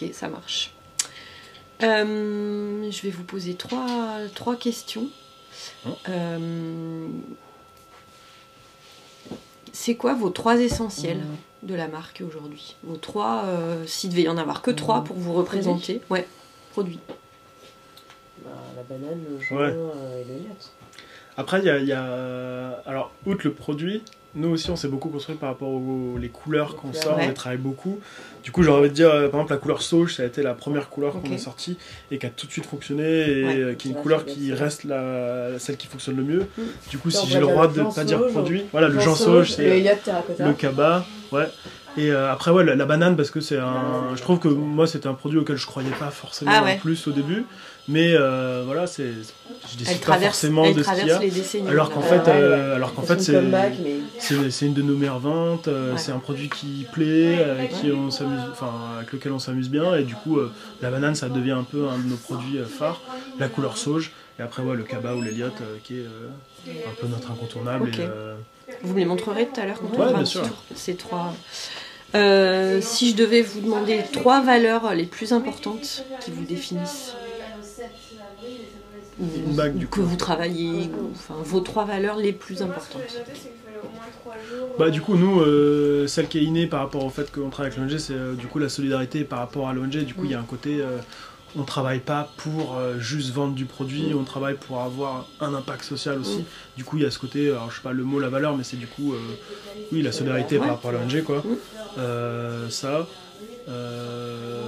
[0.06, 0.74] Ok, ça marche.
[1.82, 5.08] Euh, je vais vous poser trois, trois questions.
[5.86, 7.10] Hein
[9.74, 11.22] c'est quoi vos trois essentiels
[11.64, 12.76] de la marque aujourd'hui?
[12.84, 16.00] Vos trois, euh, s'il devait y en avoir que trois pour vous représenter.
[16.10, 16.28] Ouais,
[16.72, 17.00] produits.
[18.46, 20.22] Bah, la banane, le joint Ouais.
[20.22, 20.72] et le yacht.
[21.38, 24.04] Après, il y a, il y a- Alors, outre le produit,
[24.36, 27.18] nous aussi, on s'est beaucoup construit par rapport aux les couleurs qu'on sort.
[27.18, 27.26] Ouais.
[27.26, 28.00] On les travaille beaucoup.
[28.44, 30.42] Du coup, j'ai envie de dire, euh, par exemple, la couleur sauge, ça a été
[30.44, 31.78] la première couleur qu'on a sortie
[32.12, 33.58] et qui a tout de suite fonctionné et Ouais.
[33.58, 36.48] euh, qui est une couleur qui bien reste la, celle qui fonctionne le mieux.
[36.58, 36.62] Mm.
[36.90, 39.52] Du coup, si j'ai le droit de ne pas dire produit, voilà, le Jean Sauge
[39.52, 39.88] c'est le
[40.42, 41.48] euh, cabas, ouais.
[41.96, 44.16] Et euh, après, ouais, la, la banane, parce que c'est un.
[44.16, 46.78] Je trouve que moi, c'était un produit auquel je croyais pas forcément Ah ouais.
[46.80, 47.46] plus au début.
[47.90, 49.04] Mais euh, voilà, c'est.
[49.04, 49.10] Je
[49.74, 51.16] Elle décide pas traverse, forcément elle de ce qu'il y a.
[51.16, 51.68] traverse les décennies.
[51.70, 55.20] Alors qu'en fait, ouais, euh, alors qu'en C'est fait, c'est mais une de nos meilleures
[55.20, 55.68] ventes.
[55.68, 55.98] euh, Ouais.
[55.98, 59.96] C'est un produit qui plaît, avec qui on s'amuse, enfin avec lequel on s'amuse bien.
[59.96, 60.50] Et du coup, euh,
[60.82, 63.02] la banane, ça devient un peu un de nos produits phares.
[63.38, 64.12] La couleur sauge.
[64.40, 66.06] Et après, ouais, le cabas ou l'Eliott, qui est
[66.68, 67.90] un peu notre incontournable.
[67.90, 68.00] Ok.
[68.00, 68.36] Et, euh,
[68.84, 70.44] Vous me les montrerez tout à l'heure quand Ouais, on bien sûr.
[70.74, 71.34] ces trois.
[72.14, 77.14] Si je devais vous demander trois valeurs les plus importantes qui vous définissent,
[79.20, 80.04] ou, Une bague, du ou que coup.
[80.06, 83.02] vous travaillez, ou, enfin vos trois valeurs les plus importantes.
[84.80, 87.72] Bah du coup nous euh, celle qui est innée par rapport au fait qu'on travaille
[87.72, 90.32] avec l'ONG c'est euh, du coup la solidarité par rapport à l'ONG du coup il
[90.32, 90.98] y a un côté euh,
[91.56, 95.84] on travaille pas pour euh, juste vendre du produit on travaille pour avoir un impact
[95.84, 96.44] social aussi Mm.
[96.78, 98.58] du coup il y a ce côté alors je sais pas le mot la valeur
[98.58, 99.18] mais c'est du coup euh,
[99.92, 101.56] oui la solidarité par rapport à l'ONG quoi Mm.
[102.00, 103.06] Euh, ça
[103.70, 104.62] Euh,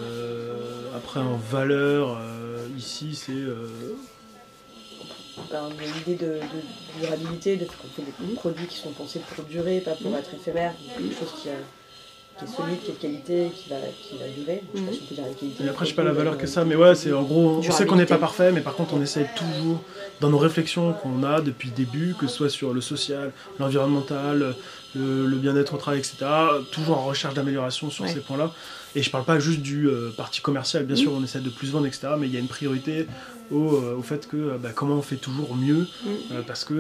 [0.96, 2.45] après en valeur euh,
[2.78, 3.68] ici c'est euh,
[5.54, 8.36] a l'idée de, de durabilité, de qu'on fait des Mhm.
[8.36, 10.18] produits qui sont pensés pour durer, pas pour Mhm.
[10.18, 11.54] être éphémère, quelque chose qui, a-
[12.38, 14.64] qui est solide, qui est de qualité, qui va, qui va durer.
[14.74, 14.98] Je sais pas Mhm.
[14.98, 15.66] si on peut dire.
[15.66, 17.72] Et après, je sais pas la valeur que ça, mais ouais, c'est en gros, on
[17.72, 19.82] sait qu'on n'est pas parfait, mais par contre, on essaye toujours,
[20.20, 24.56] dans nos réflexions qu'on a depuis le début, que ce soit sur le social, l'environnemental,
[24.96, 26.18] le, le bien-être au travail, etc.,
[26.72, 28.12] toujours en recherche d'amélioration sur Ouais.
[28.12, 28.52] ces points-là.
[28.96, 31.72] Et je parle pas juste du euh, parti commercial, bien sûr, on essaie de plus
[31.72, 33.08] vendre, etc., mais il y a une priorité
[33.52, 35.88] au, euh, au fait que euh, bah, comment on fait toujours mieux,
[36.32, 36.74] euh, parce que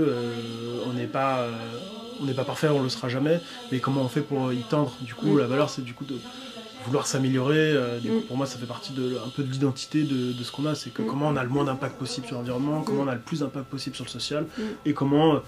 [0.87, 1.47] on n'est pas,
[2.21, 4.95] on n'est pas parfait, on le sera jamais, mais comment on fait pour y tendre.
[5.01, 6.15] Du coup, la valeur, c'est du coup de
[6.85, 7.73] vouloir s'améliorer.
[8.01, 10.51] du coup, pour moi, ça fait partie de, un peu de l'identité de, de ce
[10.51, 10.75] qu'on a.
[10.75, 11.07] C'est que Mm.
[11.07, 13.65] comment on a le moins d'impact possible sur l'environnement, comment on a le plus d'impact
[13.67, 14.45] possible sur le social,
[14.85, 15.41] et comment,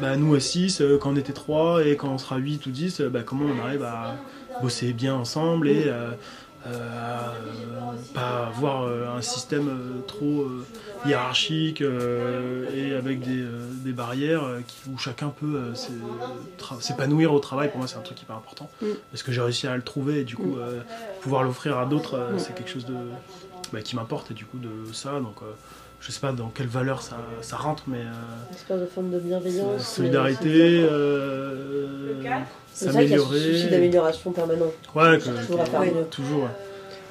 [0.00, 3.08] bah, nous aussi, quand on était 3 et quand on sera 8 ou 10, euh,
[3.08, 4.16] bah, comment on arrive à
[4.62, 6.10] bosser bien ensemble et euh,
[6.66, 7.34] euh, à,
[8.14, 10.46] pas avoir euh, un système euh, trop
[11.06, 13.44] hiérarchique et avec des,
[13.84, 15.72] des barrières qui- où chacun peut
[16.80, 17.68] s'épanouir au travail.
[17.68, 18.86] Pour moi, c'est un truc hyper important Mm.
[19.12, 20.82] parce que j'ai réussi à le trouver et du coup, Mm.
[21.22, 22.38] pouvoir l'offrir à d'autres, Mm.
[22.38, 22.94] c'est quelque chose de,
[23.72, 25.20] bah, qui m'importe et du coup de ça.
[25.20, 25.36] Donc,
[26.00, 29.10] je sais pas dans quelle valeur ça, ça rentre, mais euh, Une espèce de forme
[29.10, 29.82] de bienveillance.
[29.86, 30.48] solidarité,
[30.82, 32.14] euh, euh,
[32.72, 34.66] C'est ça qu'il y a ce souci d'amélioration permanent.
[34.94, 36.04] Ouais, que- Toujours à faire que- mieux.
[36.10, 36.42] toujours.
[36.44, 36.50] ouais.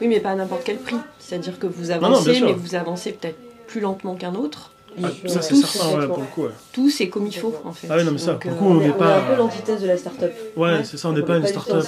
[0.01, 0.95] Oui, mais pas à n'importe quel prix.
[1.19, 4.71] C'est-à-dire que vous avancez, mais vous avancez peut-être plus lentement qu'un autre.
[5.03, 6.43] Ah, ça, c'est certain, ouais, pour le coup.
[6.43, 7.87] Ouais, Tout, c'est comme il faut, en fait.
[7.89, 9.17] Ah oui, non, mais ça, Donc, pour le euh, coup, On on est, n'est pas.
[9.17, 10.33] un peu l'antithèse de la start-up.
[10.55, 10.83] Ouais, Ouais.
[10.83, 11.85] c'est ça, on n'est pas une start-up.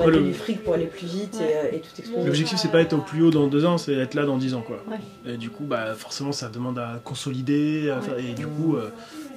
[0.00, 2.26] on le- du fric pour aller plus vite et, euh, et tout exploser.
[2.26, 4.54] L'objectif, c'est pas être au plus haut dans deux ans, c'est être là dans dix
[4.54, 4.78] ans, quoi.
[5.26, 8.90] Et du coup, bah, forcément, ça demande à consolider, à faire- et du coup, euh,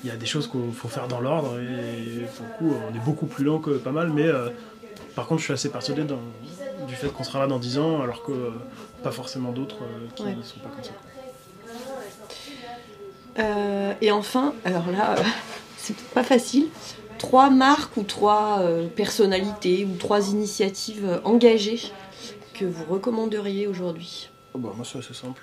[0.03, 2.95] il y a des choses qu'il faut faire dans l'ordre, et pour le coup, on
[2.95, 4.27] est beaucoup plus lent que pas mal, mais
[5.15, 6.17] par contre, je suis assez persuadé dans-
[6.87, 8.49] du fait qu'on sera là dans dix ans, alors que euh,
[9.03, 10.35] pas forcément d'autres euh, qui Ouais.
[10.43, 10.91] sont pas comme ça.
[13.39, 15.23] Euh, et enfin, alors là, euh,
[15.77, 16.67] c'est pas facile.
[17.17, 21.81] trois marques ou trois euh, personnalités ou trois initiatives engagées
[22.53, 24.29] que vous recommanderiez aujourd'hui?
[24.53, 25.41] Oh bah, moi, c'est assez simple.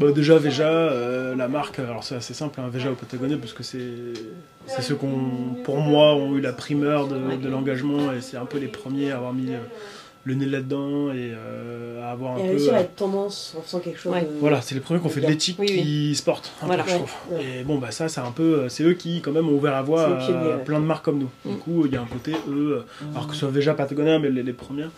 [0.00, 0.90] Bah, déjà, Veja,
[1.36, 4.12] la marque, alors c'est assez simple, hein, Veja au Patagonie, parce que c'est
[4.66, 5.06] c'est ceux qui,
[5.62, 9.12] pour moi, ont eu la primeur de, de l'engagement et c'est un peu les premiers
[9.12, 9.52] à avoir mis
[10.26, 12.48] le nez là-dedans et euh, à avoir un Et peu.
[12.48, 14.12] réussir euh, à être tendance en faisant quelque chose.
[14.12, 14.22] Ouais.
[14.22, 15.82] de- Voilà, c'est les premiers qui ont fait de l'éthique Oui, oui.
[15.82, 17.12] qui se portent, un peu, je trouve.
[17.30, 17.44] ouais.
[17.60, 19.72] Et bon, bah ça, c'est un peu, euh, c'est eux qui, quand même, ont ouvert
[19.72, 21.30] la voie à plein de marques comme nous.
[21.44, 21.50] Mm.
[21.52, 24.28] Du coup, il y a un côté, eux, alors que ce soit Veja, Patagonia, mais
[24.30, 24.90] les, les premières,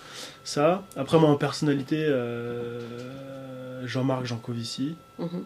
[0.45, 0.83] ça.
[0.97, 2.81] Après, moi, en personnalité, euh,
[3.87, 5.29] Jean-Marc Jancovici, Mhm.
[5.29, 5.37] qui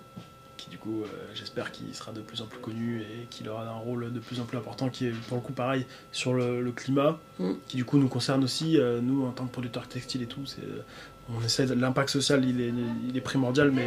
[0.73, 3.73] du coup, euh, j'espère qu'il sera de plus en plus connu et qu'il aura un
[3.73, 6.73] rôle de plus en plus important, qui est pour le coup pareil sur le, le
[6.73, 7.53] climat, Mm.
[7.69, 10.47] qui du coup nous concerne aussi, euh, nous en tant que producteurs textiles et tout.
[10.47, 10.63] C'est,
[11.35, 12.73] on essaie l'impact social, il est,
[13.09, 13.87] il est primordial, mais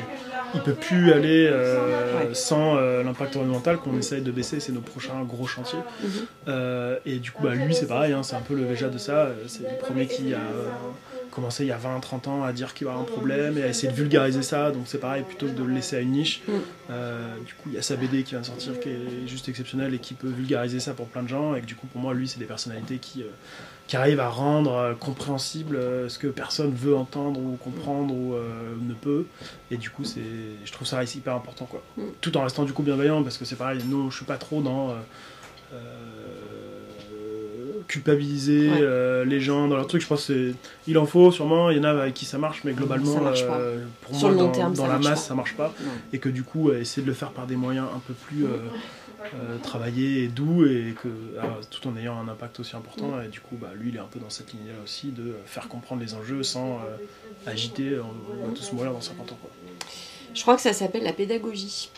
[0.54, 4.60] il peut plus aller euh, sans euh, l'impact environnemental qu'on essaye de baisser.
[4.60, 5.80] C'est nos prochains gros chantiers.
[6.04, 6.10] Mhm.
[6.48, 8.98] Euh, et du coup, bah, lui, c'est pareil, hein, c'est un peu le Véja de
[8.98, 9.26] ça.
[9.26, 10.70] Euh, C'est le premier qui a euh,
[11.36, 13.68] commencé il y a 20-30 ans à dire qu'il y aura un problème et à
[13.68, 14.72] essayer de vulgariser ça.
[14.72, 16.42] Donc c'est pareil, plutôt que de le laisser à une niche.
[16.48, 16.52] Mm.
[16.90, 19.50] Euh, du coup, il y a sa BD qui vient de sortir qui est juste
[19.50, 21.54] exceptionnelle et qui peut vulgariser ça pour plein de gens.
[21.54, 23.28] Et que du coup, pour moi, lui, c'est des personnalités qui, euh,
[23.88, 25.78] qui arrivent à rendre euh, compréhensible
[26.10, 28.36] ce que personne veut entendre ou comprendre ou
[28.82, 29.26] ne peut.
[29.72, 30.22] Et du coup, c'est,
[30.64, 31.66] je trouve ça hyper important.
[31.66, 31.84] Quoi.
[31.98, 32.04] Mm.
[32.22, 34.62] Tout en restant du coup bienveillant parce que c'est pareil, nous, je suis pas trop
[34.62, 34.96] dans.
[35.74, 36.15] euh,
[37.88, 38.80] culpabiliser Ouais.
[38.82, 40.56] euh, les gens dans leur truc je pense que c'est
[40.88, 43.22] il en faut sûrement il y en a avec qui ça marche mais globalement Ça
[43.22, 43.58] marche pas.
[43.58, 45.16] euh, pour Sur moi dans, terme, dans ça la masse pas.
[45.28, 45.92] ça marche pas Non.
[46.14, 48.46] et que du coup euh, essayer de le faire par des moyens un peu plus
[48.46, 48.58] euh,
[49.64, 51.10] travaillés et doux et que
[51.42, 54.00] ah, tout en ayant un impact aussi important et du coup bah, lui il est
[54.00, 56.80] un peu dans cette ligne là aussi de faire comprendre les enjeux sans
[57.48, 59.50] agiter on, on va tous mourir dans 50 ans quoi.
[60.34, 61.90] Je crois que ça s'appelle la pédagogie.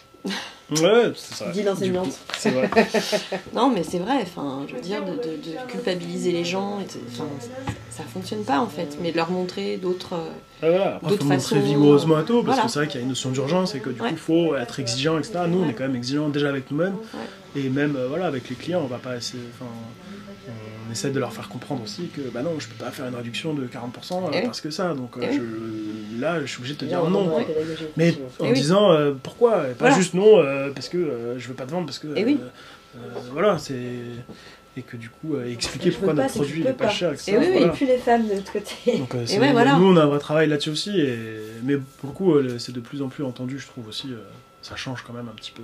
[0.72, 2.10] Ouais c'est ça Dit l'enseignante.
[2.38, 2.70] C'est vrai
[3.54, 6.86] Non, mais c'est vrai, enfin, je veux dire, de, de- de culpabiliser les gens, et
[6.90, 10.14] ça, fonctionne pas en fait, mais de leur montrer d'autres.
[10.14, 10.30] euh,
[10.62, 10.86] Ah, voilà.
[10.96, 12.62] Après, il D'autres faut montrer façons, vigoureusement à tout, parce voilà.
[12.64, 14.10] que c'est vrai qu'il y a une notion d'urgence et que du Ouais.
[14.10, 15.40] coup, il faut être exigeant, etc.
[15.48, 16.96] Nous, on est quand même exigeant déjà avec nous-mêmes
[17.56, 19.16] et même euh, voilà, avec les clients, on va pas.
[19.18, 19.66] Enfin,
[20.48, 20.52] on
[20.91, 23.54] essaie de leur faire comprendre aussi que bah non, je peux pas faire une réduction
[23.54, 24.41] de 40% euh, Eh oui.
[24.45, 24.93] parce que ça.
[24.93, 25.41] Donc euh, Eh oui.
[26.15, 27.32] je- là, je suis obligé de te dire on non.
[27.95, 28.54] Mais en Eh oui.
[28.54, 29.95] disant euh, pourquoi, et pas Voilà.
[29.95, 32.08] juste non euh, parce que euh, je veux pas te vendre, parce que.
[32.15, 32.38] Eh oui.
[32.41, 33.76] euh, euh, voilà, c'est.
[34.76, 36.91] Et que du coup, euh, expliquer pourquoi pas, notre produit je est peux pas pas.
[36.91, 37.32] cher, etc.
[37.34, 37.65] Eh oui, Voilà.
[37.67, 38.97] Et puis les femmes de l'autre côté.
[39.00, 39.78] Donc, euh, c'est- ouais, voilà.
[39.80, 41.17] Nous, on a un vrai travail là-dessus aussi, et...
[41.63, 44.10] mais pour le coup, euh, c'est de plus en plus entendu, je trouve aussi.
[44.13, 44.17] euh,
[44.62, 45.63] ça change quand même un petit peu.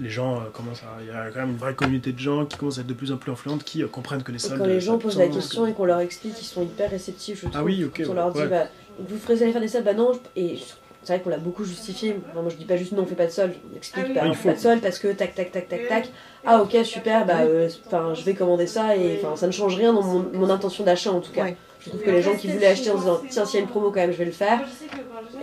[0.00, 1.00] Les gens euh, commencent à.
[1.02, 2.94] Il y a quand même une vraie communauté de gens qui commencent à être de
[2.94, 4.60] plus en plus influentes, qui euh, comprennent que les Et soldes.
[4.60, 7.42] quand les gens posent la question que- et qu'on leur explique, ils sont hyper réceptifs,
[7.42, 7.56] je trouve.
[7.60, 8.46] Ah oui, ok, Quand on ouais, leur dit, ouais.
[8.48, 8.66] bah,
[8.98, 10.58] vous ferez aller faire des soldes, bah non, je- et
[11.02, 12.16] c'est vrai qu'on l'a beaucoup justifié.
[12.30, 14.20] Enfin, moi je dis pas juste non, on fait pas de solde, on explique, bah
[14.22, 16.08] Ah, il on fait pas de solde parce que tac tac tac tac tac.
[16.46, 19.76] Ah ok, super, bah euh, enfin, je vais commander ça et enfin, ça ne change
[19.76, 21.42] rien dans mon, mon intention d'achat en tout cas.
[21.44, 21.56] Ouais.
[21.84, 23.64] Je trouve que les gens qui voulaient acheter en se disant tiens, s'il y a
[23.64, 24.60] une promo quand même, je vais le faire,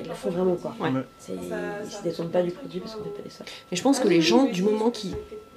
[0.01, 0.73] ils le font vraiment quoi.
[0.79, 0.89] Ouais.
[0.89, 1.01] Ouais.
[1.17, 3.49] C'est- Ils se détournent pas du produit parce qu'on fait pas des soldes.
[3.71, 5.13] Mais je pense que les gens, du moment qui.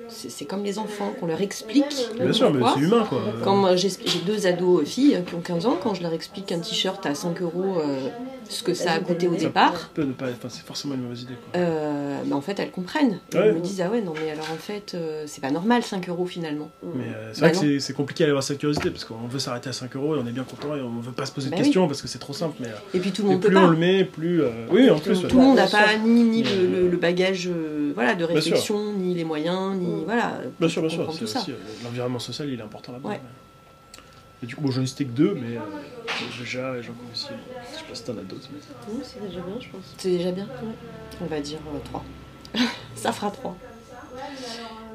[0.08, 1.94] C'est c'est comme les enfants, qu'on leur explique.
[2.20, 3.22] Bien sûr, mais c'est humain quoi.
[3.44, 6.46] Quand moi, j'ai j'ai deux ados filles qui ont 15 ans, quand je leur explique
[6.46, 8.08] qu'un t-shirt à 5 euros, euh,
[8.48, 10.26] ce que ça a coûté au départ, peut ne pas...
[10.30, 11.60] enfin, c'est forcément une mauvaise idée quoi.
[11.60, 13.18] euh, bah, en fait elles comprennent.
[13.34, 16.08] Elles me disent ah ouais non mais alors en fait euh, c'est pas normal 5
[16.08, 16.70] euros finalement.
[16.82, 17.72] Mais euh, c'est Bah vrai que non.
[17.72, 20.18] c'est- c'est compliqué d'aller avoir cette curiosité parce qu'on veut s'arrêter à 5 euros et
[20.22, 21.64] on est bien content et on veut pas se poser de Bah oui.
[21.64, 22.56] questions parce que c'est trop simple.
[22.60, 23.64] Mais, euh, Et puis tout le mais monde peut plus pas.
[23.64, 24.42] on le met, plus.
[24.70, 25.22] Oui, en plus.
[25.22, 25.28] ouais.
[25.28, 27.48] Tout le monde n'a pas ni, ni Mais, le, le- le bagage
[27.94, 30.40] voilà, de réflexion, ni les moyens, ni voilà.
[30.60, 31.06] Bien sûr, bien sûr,
[31.84, 32.92] l'environnement social, il est important.
[33.04, 33.20] Ouais.
[34.42, 35.60] Et du coup, bon, j'en ai cité que deux, mais euh,
[36.38, 37.28] déjà, et j'en connais aussi.
[37.72, 38.48] Je sais pas si t'en as d'autres.
[38.52, 39.94] mais- c'est déjà bien, je pense.
[39.98, 40.48] C'est déjà bien.
[41.20, 42.04] On va dire 3.
[42.96, 43.56] ça fera 3.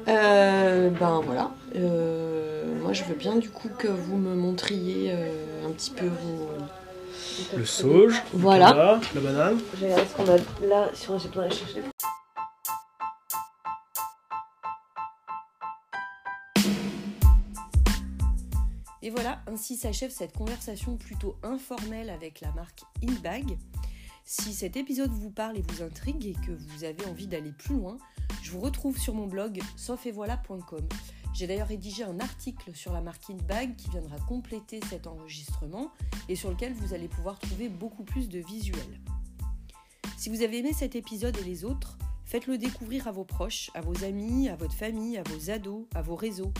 [0.06, 1.50] ben voilà.
[1.76, 6.06] Euh, moi je veux bien du coup que vous me montriez euh, un petit peu
[6.06, 6.50] vos.
[7.56, 9.00] Le sauge, le Voilà.
[9.14, 9.58] la banane.
[9.78, 11.82] J'ai regardé ce qu'on a là, si on j'ai besoin d'aller chercher.
[19.20, 23.58] Voilà, ainsi s'achève cette conversation plutôt informelle avec la marque Inbag.
[24.24, 27.74] Si cet épisode vous parle et vous intrigue et que vous avez envie d'aller plus
[27.74, 27.98] loin,
[28.44, 30.86] je vous retrouve sur mon blog saufetvoila.com.
[31.34, 35.90] J'ai d'ailleurs rédigé un article sur la marque Inbag qui viendra compléter cet enregistrement
[36.28, 39.00] et sur lequel vous allez pouvoir trouver beaucoup plus de visuels.
[40.16, 43.80] Si vous avez aimé cet épisode et les autres, faites-le découvrir à vos proches, à
[43.80, 46.52] vos amis, à votre famille, à vos ados, à vos réseaux.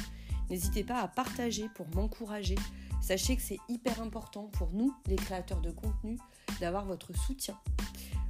[0.50, 2.56] N'hésitez pas à partager pour m'encourager.
[3.00, 6.18] Sachez que c'est hyper important pour nous, les créateurs de contenu,
[6.60, 7.58] d'avoir votre soutien.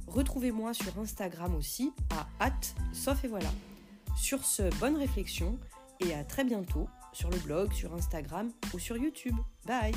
[0.07, 3.49] Retrouvez-moi sur Instagram aussi à hâte, sauf et voilà.
[4.15, 5.57] Sur ce, bonne réflexion
[5.99, 9.35] et à très bientôt sur le blog, sur Instagram ou sur YouTube.
[9.65, 9.93] Bye